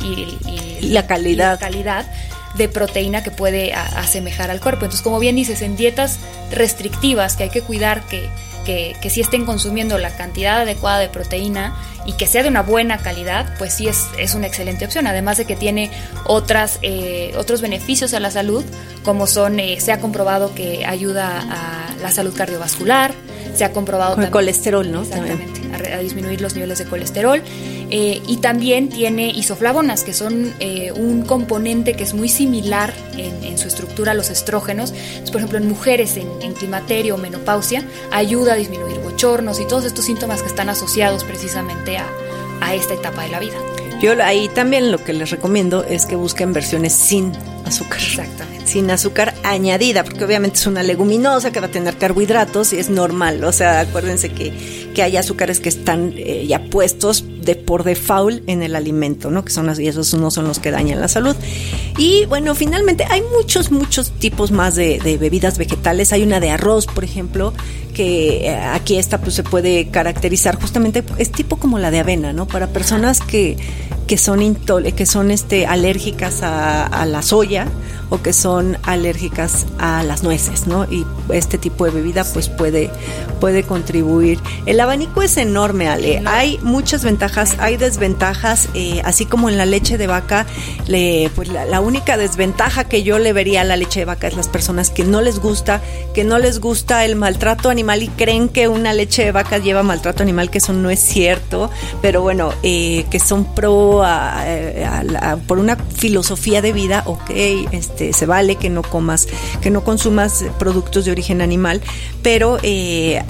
y, 0.00 0.06
y- 0.06 0.78
Y 0.80 0.88
la 0.90 1.06
calidad. 1.06 1.30
y 1.32 1.36
la 1.36 1.58
calidad 1.58 2.06
de 2.56 2.68
proteína 2.68 3.22
que 3.24 3.30
puede 3.32 3.72
a- 3.74 3.82
asemejar 3.98 4.50
al 4.50 4.60
cuerpo. 4.60 4.84
Entonces, 4.84 5.02
como 5.02 5.18
bien 5.18 5.34
dices, 5.36 5.60
en 5.62 5.76
dietas 5.76 6.18
restrictivas 6.52 7.36
que 7.36 7.44
hay 7.44 7.50
que 7.50 7.62
cuidar 7.62 8.02
que, 8.06 8.28
que, 8.64 8.96
que 9.00 9.10
sí 9.10 9.20
estén 9.20 9.44
consumiendo 9.44 9.98
la 9.98 10.16
cantidad 10.16 10.60
adecuada 10.62 10.98
de 10.98 11.08
proteína 11.08 11.76
y 12.06 12.14
que 12.14 12.26
sea 12.26 12.42
de 12.42 12.48
una 12.48 12.62
buena 12.62 12.98
calidad, 12.98 13.54
pues 13.58 13.74
sí 13.74 13.86
es, 13.88 14.06
es 14.18 14.34
una 14.34 14.46
excelente 14.46 14.84
opción. 14.84 15.06
Además 15.06 15.36
de 15.36 15.44
que 15.44 15.56
tiene 15.56 15.90
otras, 16.26 16.78
eh, 16.82 17.32
otros 17.36 17.60
beneficios 17.60 18.12
a 18.14 18.20
la 18.20 18.30
salud, 18.30 18.64
como 19.04 19.26
son, 19.26 19.60
eh, 19.60 19.80
se 19.80 19.92
ha 19.92 20.00
comprobado 20.00 20.54
que 20.54 20.84
ayuda 20.86 21.40
a 21.40 21.94
la 22.02 22.10
salud 22.10 22.34
cardiovascular, 22.36 23.12
se 23.54 23.64
ha 23.64 23.72
comprobado 23.72 24.14
Con 24.14 24.24
el 24.24 24.30
también- 24.30 24.46
colesterol, 24.46 24.90
¿no? 24.90 25.02
Exactamente, 25.02 25.92
a 25.94 25.98
disminuir 25.98 26.40
los 26.40 26.54
niveles 26.54 26.78
de 26.78 26.86
colesterol 26.86 27.42
Eh, 27.90 28.22
y 28.26 28.38
también 28.38 28.88
tiene 28.88 29.30
isoflavonas, 29.30 30.04
que 30.04 30.14
son 30.14 30.54
eh, 30.60 30.92
un 30.92 31.22
componente 31.22 31.94
que 31.94 32.02
es 32.02 32.14
muy 32.14 32.28
similar 32.28 32.92
en, 33.16 33.58
su 33.58 33.68
estructura 33.68 34.12
a 34.12 34.14
los 34.14 34.30
estrógenos. 34.30 34.92
por 35.26 35.36
ejemplo, 35.36 35.58
en 35.58 35.68
mujeres 35.68 36.16
en, 36.16 36.28
en, 36.42 36.54
climaterio 36.54 37.14
o 37.14 37.18
menopausia, 37.18 37.84
ayuda 38.10 38.54
a 38.54 38.56
disminuir 38.56 38.98
bochornos 38.98 39.60
y 39.60 39.66
todos 39.66 39.84
estos 39.84 40.04
síntomas 40.04 40.42
que 40.42 40.48
están 40.48 40.68
asociados 40.68 41.24
precisamente 41.24 41.96
a, 41.96 42.06
a 42.60 42.74
esta 42.74 42.94
etapa 42.94 43.22
de 43.22 43.28
la 43.28 43.40
vida. 43.40 43.56
Yo 44.00 44.12
ahí 44.22 44.48
también 44.48 44.90
lo 44.90 45.02
que 45.02 45.12
les 45.12 45.30
recomiendo 45.30 45.84
es 45.84 46.04
que 46.04 46.16
busquen 46.16 46.52
versiones 46.52 46.92
sin 46.92 47.32
azúcar. 47.64 47.98
Exactamente. 48.00 48.66
Sin 48.66 48.90
azúcar 48.90 49.34
añadida, 49.42 50.04
porque 50.04 50.24
obviamente 50.24 50.58
es 50.58 50.66
una 50.66 50.82
leguminosa 50.82 51.52
que 51.52 51.60
va 51.60 51.66
a 51.66 51.70
tener 51.70 51.96
carbohidratos 51.96 52.72
y 52.72 52.78
es 52.78 52.90
normal. 52.90 53.44
O 53.44 53.52
sea, 53.52 53.80
acuérdense 53.80 54.30
que, 54.30 54.90
que 54.94 55.02
hay 55.02 55.16
azúcares 55.16 55.60
que 55.60 55.68
están 55.68 56.14
eh, 56.16 56.46
ya 56.46 56.64
puestos 56.64 57.24
de 57.42 57.56
por 57.56 57.84
default 57.84 58.48
en 58.48 58.62
el 58.62 58.74
alimento, 58.74 59.30
¿no? 59.30 59.44
Que 59.44 59.52
son 59.52 59.70
y 59.78 59.88
esos 59.88 60.14
no 60.14 60.30
son 60.30 60.46
los 60.46 60.58
que 60.58 60.70
dañan 60.70 61.00
la 61.00 61.08
salud. 61.08 61.36
Y 61.98 62.26
bueno, 62.26 62.54
finalmente 62.54 63.04
hay 63.08 63.22
muchos, 63.36 63.70
muchos 63.70 64.10
tipos 64.12 64.50
más 64.50 64.76
de, 64.76 64.98
de 64.98 65.18
bebidas 65.18 65.58
vegetales. 65.58 66.12
Hay 66.12 66.22
una 66.22 66.40
de 66.40 66.50
arroz, 66.50 66.86
por 66.86 67.04
ejemplo, 67.04 67.52
que 67.94 68.48
eh, 68.48 68.56
aquí 68.56 68.96
esta 68.96 69.20
pues 69.20 69.34
se 69.34 69.42
puede 69.42 69.88
caracterizar 69.88 70.60
justamente, 70.60 71.04
es 71.18 71.30
tipo 71.32 71.56
como 71.56 71.78
la 71.78 71.90
de 71.90 72.00
avena, 72.00 72.32
¿no? 72.32 72.46
Para 72.46 72.66
personas 72.68 73.20
que 73.20 73.56
que 74.06 74.18
son 74.18 74.54
que 74.54 75.06
son 75.06 75.30
este 75.30 75.66
alérgicas 75.66 76.42
a, 76.42 77.06
la 77.06 77.22
soya 77.22 77.53
o 78.10 78.22
que 78.22 78.32
son 78.32 78.78
alérgicas 78.82 79.66
a 79.78 80.02
las 80.02 80.22
nueces, 80.22 80.66
¿no? 80.66 80.84
Y 80.84 81.06
este 81.30 81.58
tipo 81.58 81.84
de 81.84 81.90
bebida 81.90 82.24
pues 82.24 82.48
puede 82.48 82.90
puede 83.44 83.62
contribuir. 83.62 84.38
El 84.66 84.80
abanico 84.80 85.20
es 85.22 85.36
enorme, 85.36 85.88
Ale. 85.88 86.22
Hay 86.24 86.58
muchas 86.62 87.04
ventajas, 87.04 87.56
hay 87.58 87.76
desventajas, 87.76 88.68
eh, 88.74 89.02
así 89.04 89.26
como 89.26 89.48
en 89.50 89.58
la 89.58 89.66
leche 89.66 89.98
de 89.98 90.06
vaca, 90.06 90.46
le, 90.86 91.30
pues 91.34 91.48
la, 91.48 91.80
única 91.80 92.16
desventaja 92.16 92.84
que 92.84 93.02
yo 93.02 93.18
le 93.18 93.34
vería 93.34 93.60
a 93.60 93.64
la 93.64 93.76
leche 93.76 94.00
de 94.00 94.06
vaca 94.06 94.28
es 94.28 94.34
las 94.34 94.48
personas 94.48 94.88
que 94.88 95.04
no 95.04 95.20
les 95.20 95.40
gusta, 95.40 95.82
que 96.14 96.24
no 96.24 96.38
les 96.38 96.58
gusta 96.60 97.04
el 97.04 97.16
maltrato 97.16 97.68
animal 97.68 98.02
y 98.02 98.08
creen 98.08 98.48
que 98.48 98.68
una 98.68 98.94
leche 98.94 99.24
de 99.24 99.32
vaca 99.32 99.58
lleva 99.58 99.82
maltrato 99.82 100.22
animal, 100.22 100.48
que 100.50 100.58
eso 100.58 100.72
no 100.72 100.88
es 100.88 101.00
cierto, 101.00 101.70
pero 102.00 102.22
bueno, 102.22 102.52
eh, 102.62 103.04
que 103.10 103.20
son 103.20 103.44
pro 103.54 104.02
por 105.46 105.58
una 105.58 105.76
filosofía 105.76 106.62
de 106.62 106.72
vida, 106.72 107.02
ok, 107.04 107.30
este, 107.72 108.12
se 108.12 108.26
vale 108.26 108.56
que 108.56 108.70
no 108.70 108.82
comas, 108.82 109.28
que 109.60 109.70
no 109.70 109.84
consumas 109.84 110.44
productos 110.58 111.04
de 111.04 111.12
origen 111.12 111.40
animal, 111.40 111.80
pero 112.22 112.58
eh, 112.62 113.22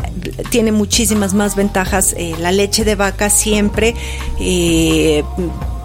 tiene 0.51 0.73
muchísimas 0.73 1.35
más 1.35 1.57
ventajas. 1.57 2.15
Eh, 2.17 2.35
la 2.41 2.53
leche 2.53 2.85
de 2.85 2.95
vaca 2.95 3.31
siempre 3.31 3.95
eh, 4.41 5.25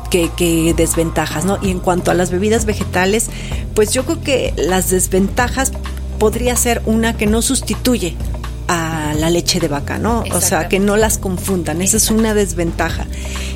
que, 0.09 0.73
desventajas, 0.75 1.45
¿no? 1.45 1.59
Y 1.61 1.71
en 1.71 1.79
cuanto 1.79 2.11
a 2.11 2.13
las 2.13 2.31
bebidas 2.31 2.65
vegetales, 2.65 3.27
pues 3.75 3.91
yo 3.93 4.05
creo 4.05 4.21
que 4.21 4.53
las 4.57 4.89
desventajas 4.89 5.71
podría 6.17 6.55
ser 6.55 6.81
una 6.85 7.15
que 7.15 7.27
no 7.27 7.41
sustituye 7.41 8.15
a 8.69 9.15
la 9.15 9.31
leche 9.31 9.59
de 9.59 9.67
vaca, 9.67 9.97
¿no? 9.97 10.23
O 10.31 10.41
sea, 10.41 10.69
que 10.69 10.77
no 10.77 10.95
las 10.95 11.17
confundan, 11.17 11.81
esa 11.81 11.97
es 11.97 12.11
una 12.11 12.35
desventaja. 12.35 13.07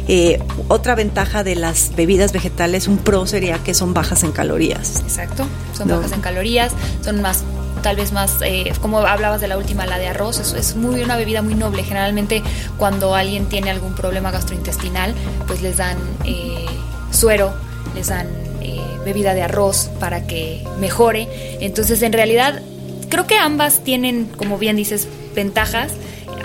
Eh, 0.08 0.41
otra 0.69 0.95
ventaja 0.95 1.43
de 1.43 1.56
las 1.56 1.95
bebidas 1.95 2.34
vegetales, 2.34 2.88
un 2.88 2.97
pro 2.97 3.28
sería 3.28 3.60
que 3.60 3.76
son 3.76 3.93
bajas 3.93 4.23
en 4.23 4.32
calorías. 4.32 5.02
Exacto, 5.02 5.45
son 5.78 5.88
bajas 5.88 6.13
en 6.13 6.21
calorías, 6.21 6.71
son 7.02 7.21
más 7.21 7.43
tal 7.84 7.95
vez 7.97 8.12
más, 8.12 8.38
eh, 8.43 8.71
como 8.82 8.99
hablabas 8.99 9.39
de 9.39 9.47
la 9.47 9.58
última, 9.58 9.86
la 9.86 9.99
de 9.99 10.08
arroz, 10.08 10.39
es, 10.39 10.54
es, 10.54 10.76
muy 10.76 11.04
una 11.04 11.15
bebida 11.15 11.43
muy 11.43 11.54
noble. 11.54 11.84
Generalmente 11.84 12.41
cuando 12.80 13.13
alguien 13.13 13.45
tiene 13.45 13.69
algún 13.69 13.93
problema 13.93 14.32
gastrointestinal, 14.32 15.13
pues 15.45 15.62
les 15.62 15.78
dan 15.78 15.97
eh, 16.26 16.65
suero, 17.12 17.54
les 17.93 18.08
dan 18.08 18.28
bebida 19.06 19.34
de 19.34 19.43
arroz 19.43 19.89
para 19.99 20.26
que 20.26 20.65
mejore. 20.80 21.28
Entonces, 21.60 22.02
en 22.02 22.13
realidad, 22.13 22.62
creo 23.13 23.28
que 23.28 23.38
ambas 23.38 23.84
tienen, 23.84 24.26
como 24.26 24.58
bien 24.58 24.76
dices, 24.76 25.08
ventajas. 25.36 25.91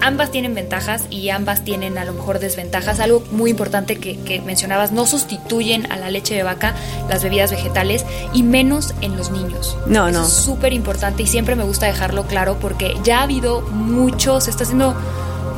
Ambas 0.03 0.31
tienen 0.31 0.55
ventajas 0.55 1.07
y 1.09 1.31
ambas 1.31 1.65
tienen 1.65 1.97
a 1.97 2.05
lo 2.05 2.13
mejor 2.13 2.41
desventajas. 2.41 3.01
Algo 3.01 3.25
muy 3.31 3.51
importante 3.51 3.97
que, 3.97 4.43
mencionabas, 4.45 4.93
no 4.93 5.07
sustituyen 5.07 5.91
a 5.91 5.97
la 5.97 6.11
leche 6.11 6.35
de 6.35 6.43
vaca 6.43 6.75
las 7.09 7.25
bebidas 7.25 7.53
vegetales 7.53 8.05
y 8.35 8.43
menos 8.43 8.95
en 9.01 9.17
los 9.17 9.31
niños. 9.31 9.79
No, 9.87 10.11
no. 10.11 10.25
Es 10.25 10.29
súper 10.29 10.75
importante 10.75 11.23
y 11.23 11.27
siempre 11.27 11.57
me 11.57 11.65
gusta 11.65 11.87
dejarlo 11.87 12.27
claro 12.27 12.59
porque 12.61 12.95
ya 13.03 13.21
ha 13.21 13.23
habido 13.23 13.63
mucho, 13.63 14.43
se 14.43 14.51
está 14.51 14.65
haciendo 14.65 14.95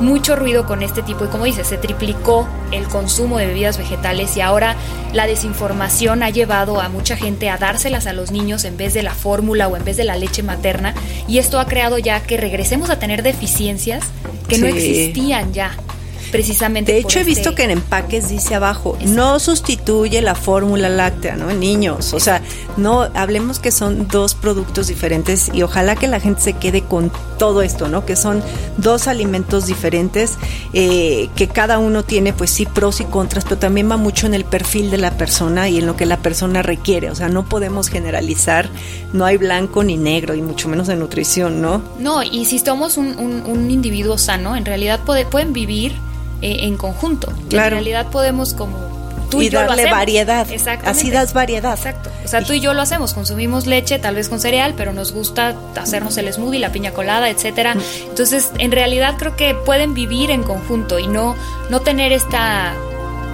mucho 0.01 0.37
ruido 0.37 0.67
con 0.67 0.83
este 0.83 1.03
tipo 1.03 1.25
y 1.25 1.29
como 1.29 1.45
dices, 1.45 1.67
se 1.67 1.77
triplicó 1.77 2.49
el 2.73 2.85
consumo 2.89 3.39
de 3.39 3.47
bebidas 3.47 3.79
vegetales 3.79 4.37
y 4.37 4.41
ahora 4.41 4.77
la 5.13 5.27
desinformación 5.27 6.23
ha 6.23 6.31
llevado 6.31 6.81
a 6.81 6.89
mucha 6.89 7.17
gente 7.17 7.51
a 7.51 7.59
dárselas 7.59 8.07
a 8.07 8.13
los 8.13 8.31
niños 8.31 8.65
en 8.65 8.77
vez 8.77 8.95
de 8.95 9.03
la 9.03 9.15
fórmula 9.15 9.69
o 9.69 9.77
en 9.77 9.85
vez 9.85 9.97
de 9.97 10.05
la 10.05 10.17
leche 10.17 10.43
materna 10.43 10.95
y 11.29 11.39
esto 11.39 11.61
ha 11.61 11.67
creado 11.67 11.99
ya 11.99 12.21
que 12.23 12.37
regresemos 12.37 12.91
a 12.91 12.99
tener 12.99 13.23
deficiencias 13.23 14.05
que 14.49 14.59
no 14.59 14.67
existían 14.67 15.53
ya 15.53 15.77
precisamente. 16.31 16.93
De 16.93 16.99
hecho, 16.99 17.21
he 17.21 17.25
visto 17.25 17.51
este 17.51 17.57
que 17.57 17.65
en 17.65 17.71
empaques 17.73 18.29
dice 18.29 18.55
abajo, 18.55 18.97
no 19.05 19.39
sustituye 19.39 20.23
la 20.23 20.35
fórmula 20.35 20.89
láctea, 20.89 21.37
¿no? 21.37 21.53
Niños. 21.53 22.13
O 22.15 22.21
sea, 22.21 22.43
no 22.77 23.03
hablemos 23.15 23.59
que 23.59 23.71
son 23.71 24.09
dos 24.09 24.35
productos 24.35 24.87
diferentes 24.87 25.51
y 25.53 25.63
ojalá 25.63 25.97
que 25.97 26.09
la 26.09 26.21
gente 26.21 26.41
se 26.41 26.53
quede 26.55 26.83
con 26.83 27.11
todo 27.41 27.63
esto, 27.63 27.89
¿no? 27.89 28.05
Que 28.05 28.17
son 28.17 28.43
dos 28.77 29.09
alimentos 29.09 29.65
diferentes, 29.65 30.37
eh, 30.75 31.31
que 31.35 31.49
cada 31.49 31.79
uno 31.79 32.03
tiene, 32.03 32.35
pues 32.35 32.51
sí, 32.51 32.67
pros 32.67 33.01
y 33.01 33.05
contras, 33.05 33.45
pero 33.45 33.57
también 33.57 33.91
va 33.91 33.97
mucho 33.97 34.27
en 34.27 34.35
el 34.35 34.45
perfil 34.45 34.91
de 34.91 34.99
la 34.99 35.13
persona 35.13 35.67
y 35.71 35.79
en 35.79 35.87
lo 35.87 35.97
que 35.97 36.05
la 36.05 36.19
persona 36.19 36.61
requiere. 36.61 37.11
O 37.11 37.15
sea, 37.15 37.31
no 37.31 37.47
podemos 37.47 37.89
generalizar, 37.89 38.69
no 39.15 39.25
hay 39.25 39.39
blanco 39.39 39.83
ni 39.83 39.97
negro, 39.97 40.35
y 40.35 40.43
mucho 40.43 40.69
menos 40.69 40.87
de 40.87 40.97
nutrición, 40.97 41.63
¿no? 41.63 41.81
No, 41.99 42.23
y 42.23 42.45
si 42.45 42.59
somos 42.59 42.99
un, 42.99 43.17
un, 43.19 43.71
individuo 43.71 44.19
sano, 44.19 44.55
en 44.55 44.67
realidad 44.67 45.01
pueden 45.31 45.55
vivir 45.55 45.95
eh, 46.43 46.59
en 46.65 46.77
conjunto. 46.77 47.33
En 47.51 47.71
realidad 47.71 48.11
podemos 48.11 48.53
como 48.53 49.00
tú 49.31 49.41
y, 49.43 49.49
yo 49.49 49.61
darle 49.61 49.91
variedad. 49.91 50.47
Así 50.85 51.11
das 51.11 51.33
variedad. 51.33 51.77
Exacto. 51.77 52.11
O 52.25 52.29
sea, 52.29 52.43
tú 52.43 52.53
y 52.53 52.61
yo 52.61 52.75
lo 52.75 52.83
hacemos, 52.83 53.15
consumimos 53.15 53.67
leche, 53.67 53.99
tal 53.99 54.15
vez 54.17 54.29
con 54.29 54.41
cereal, 54.41 54.75
pero 54.77 54.93
nos 54.93 55.13
gusta 55.13 55.55
hacernos 55.77 56.17
el 56.19 56.33
smoothie, 56.33 56.59
la 56.59 56.73
piña 56.73 56.93
colada, 56.93 57.31
etcétera. 57.31 57.75
Mm. 57.75 57.81
Entonces, 58.09 58.51
en 58.59 58.73
realidad 58.73 59.15
creo 59.19 59.37
que 59.37 59.55
pueden 59.55 59.95
vivir 59.95 60.31
en 60.31 60.43
conjunto 60.43 60.99
y 60.99 61.07
no 61.07 61.37
no 61.71 61.81
tener 61.81 62.13
esta 62.13 62.75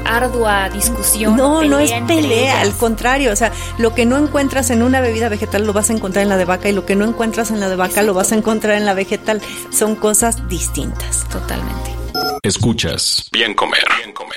ardua 0.07 0.69
discusión. 0.69 1.37
No, 1.37 1.65
no 1.65 1.79
es 1.79 1.93
pelea, 2.07 2.61
al 2.61 2.73
contrario, 2.77 3.33
o 3.33 3.37
sea, 3.37 3.53
lo 3.79 3.95
que 3.95 4.07
no 4.07 4.17
encuentras 4.17 4.71
en 4.71 4.83
una 4.83 5.01
bebida 5.01 5.29
vegetal 5.29 5.67
lo 5.67 5.73
vas 5.73 5.91
a 5.91 5.93
encontrar 5.93 6.23
en 6.23 6.29
la 6.29 6.37
de 6.37 6.45
vaca 6.45 6.69
y 6.69 6.73
lo 6.73 6.87
que 6.87 6.97
no 6.97 7.05
encuentras 7.05 7.51
en 7.51 7.61
la 7.61 7.69
de 7.69 7.77
vaca 7.77 8.03
lo 8.03 8.15
vas 8.15 8.33
a 8.33 8.37
encontrar 8.37 8.77
en 8.77 8.87
la 8.87 8.95
vegetal. 8.95 9.43
Son 9.71 9.97
cosas 9.97 10.49
distintas. 10.49 11.29
Totalmente. 11.29 11.91
Escuchas 12.43 13.29
Bien 13.33 13.55
Comer. 13.55 13.85
Bien 13.99 14.13
Comer. 14.13 14.36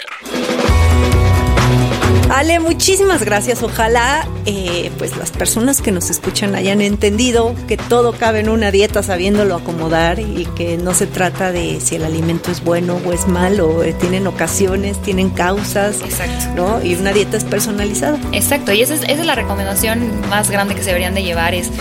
Ale, 2.29 2.59
muchísimas 2.59 3.23
gracias. 3.23 3.63
Ojalá 3.63 4.27
eh, 4.45 4.91
pues 4.99 5.17
las 5.17 5.31
personas 5.31 5.81
que 5.81 5.91
nos 5.91 6.11
escuchan 6.11 6.53
hayan 6.55 6.79
entendido 6.79 7.55
que 7.67 7.75
todo 7.75 8.13
cabe 8.13 8.41
en 8.41 8.49
una 8.49 8.69
dieta 8.69 9.01
sabiéndolo 9.01 9.55
acomodar 9.55 10.19
y 10.19 10.47
que 10.55 10.77
no 10.77 10.93
se 10.93 11.07
trata 11.07 11.51
de 11.51 11.81
si 11.81 11.95
el 11.95 12.05
alimento 12.05 12.51
es 12.51 12.63
bueno 12.63 12.99
o 13.03 13.13
es 13.13 13.27
malo. 13.27 13.83
Eh, 13.83 13.93
tienen 13.93 14.27
ocasiones, 14.27 15.01
tienen 15.01 15.31
causas. 15.31 16.01
Exacto. 16.01 16.53
¿no? 16.55 16.85
Y 16.85 16.93
una 16.95 17.13
dieta 17.13 17.35
es 17.35 17.45
personalizada. 17.45 18.19
Exacto. 18.31 18.73
Y 18.73 18.83
esa 18.83 18.93
es, 18.93 19.01
esa 19.01 19.21
es 19.21 19.25
la 19.25 19.35
recomendación 19.35 20.29
más 20.29 20.51
grande 20.51 20.75
que 20.75 20.81
se 20.81 20.87
deberían 20.87 21.15
de 21.15 21.23
llevar. 21.23 21.55
Es, 21.55 21.71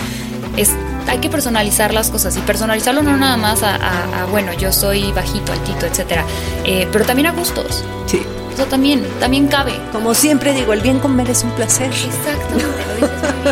es 0.57 0.71
hay 1.07 1.19
que 1.19 1.29
personalizar 1.29 1.93
las 1.93 2.09
cosas 2.09 2.35
y 2.37 2.39
personalizarlo 2.41 3.01
no 3.03 3.17
nada 3.17 3.37
más 3.37 3.61
a, 3.63 4.27
bueno, 4.31 4.53
yo 4.53 4.71
soy 4.71 5.11
bajito, 5.11 5.51
altito, 5.51 5.85
etcétera, 5.85 6.23
eh, 6.65 6.87
pero 6.91 7.05
también 7.05 7.27
a 7.27 7.31
gustos. 7.31 7.83
Sí. 8.05 8.21
También, 8.65 9.05
también 9.19 9.47
cabe. 9.47 9.73
Como 9.91 10.13
siempre 10.13 10.53
digo, 10.53 10.73
el 10.73 10.81
bien 10.81 10.99
comer 10.99 11.29
es 11.29 11.43
un 11.43 11.51
placer. 11.51 11.87
Exactamente, 11.87 12.65
lo 12.65 13.07
dices 13.07 13.33
muy 13.43 13.51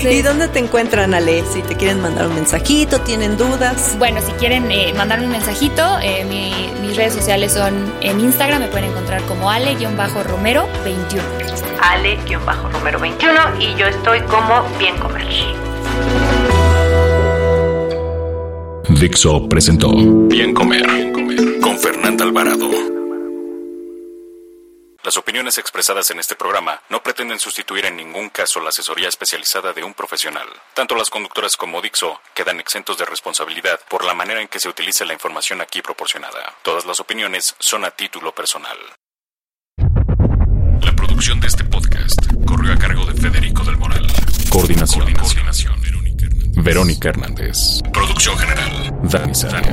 bien. 0.00 0.12
¿Y 0.18 0.22
dónde 0.22 0.48
te 0.48 0.58
encuentran, 0.58 1.14
Ale? 1.14 1.44
Si 1.52 1.62
te 1.62 1.76
quieren 1.76 2.00
mandar 2.00 2.26
un 2.26 2.34
mensajito, 2.34 3.00
tienen 3.00 3.36
dudas. 3.36 3.96
Bueno, 3.98 4.20
si 4.20 4.32
quieren 4.32 4.70
eh, 4.70 4.92
mandarme 4.96 5.26
un 5.26 5.32
mensajito, 5.32 5.82
eh, 6.02 6.24
mis 6.80 6.96
redes 6.96 7.14
sociales 7.14 7.52
son 7.52 7.74
en 8.00 8.20
Instagram, 8.20 8.60
me 8.60 8.68
pueden 8.68 8.90
encontrar 8.90 9.22
como 9.22 9.50
ale-romero21. 9.50 11.20
Ale-romero21 11.80 13.60
y 13.60 13.74
yo 13.78 13.86
estoy 13.86 14.20
como 14.22 14.64
bien 14.78 14.96
comer. 14.98 15.26
Dixo 19.00 19.48
presentó 19.48 19.92
Bien 20.28 20.52
Comer, 20.52 21.12
con 21.60 21.78
Fernanda 21.78 22.24
Alvarado. 22.24 22.97
Las 25.08 25.16
opiniones 25.16 25.56
expresadas 25.56 26.10
en 26.10 26.18
este 26.18 26.36
programa 26.36 26.82
no 26.90 27.02
pretenden 27.02 27.40
sustituir 27.40 27.86
en 27.86 27.96
ningún 27.96 28.28
caso 28.28 28.60
la 28.60 28.68
asesoría 28.68 29.08
especializada 29.08 29.72
de 29.72 29.82
un 29.82 29.94
profesional. 29.94 30.46
Tanto 30.74 30.94
las 30.94 31.08
conductoras 31.08 31.56
como 31.56 31.80
Dixo 31.80 32.20
quedan 32.34 32.60
exentos 32.60 32.98
de 32.98 33.06
responsabilidad 33.06 33.80
por 33.88 34.04
la 34.04 34.12
manera 34.12 34.42
en 34.42 34.48
que 34.48 34.60
se 34.60 34.68
utiliza 34.68 35.06
la 35.06 35.14
información 35.14 35.62
aquí 35.62 35.80
proporcionada. 35.80 36.54
Todas 36.62 36.84
las 36.84 37.00
opiniones 37.00 37.56
son 37.58 37.86
a 37.86 37.90
título 37.90 38.34
personal. 38.34 38.76
producción 40.94 41.40
de 41.40 41.46
este 41.46 41.64
podcast 41.64 42.20
corrió 42.46 42.74
a 42.74 42.76
cargo 42.76 43.06
de 43.06 43.18
Federico 43.18 43.64
del 43.64 43.78
Moral. 43.78 44.06
Coordinación. 44.50 45.14
Coordinación. 45.14 45.74
Verónica 46.62 47.08
Hernández. 47.08 47.80
Producción 47.94 48.36
general. 48.36 48.92
Dani 49.04 49.34
Sadia. 49.34 49.72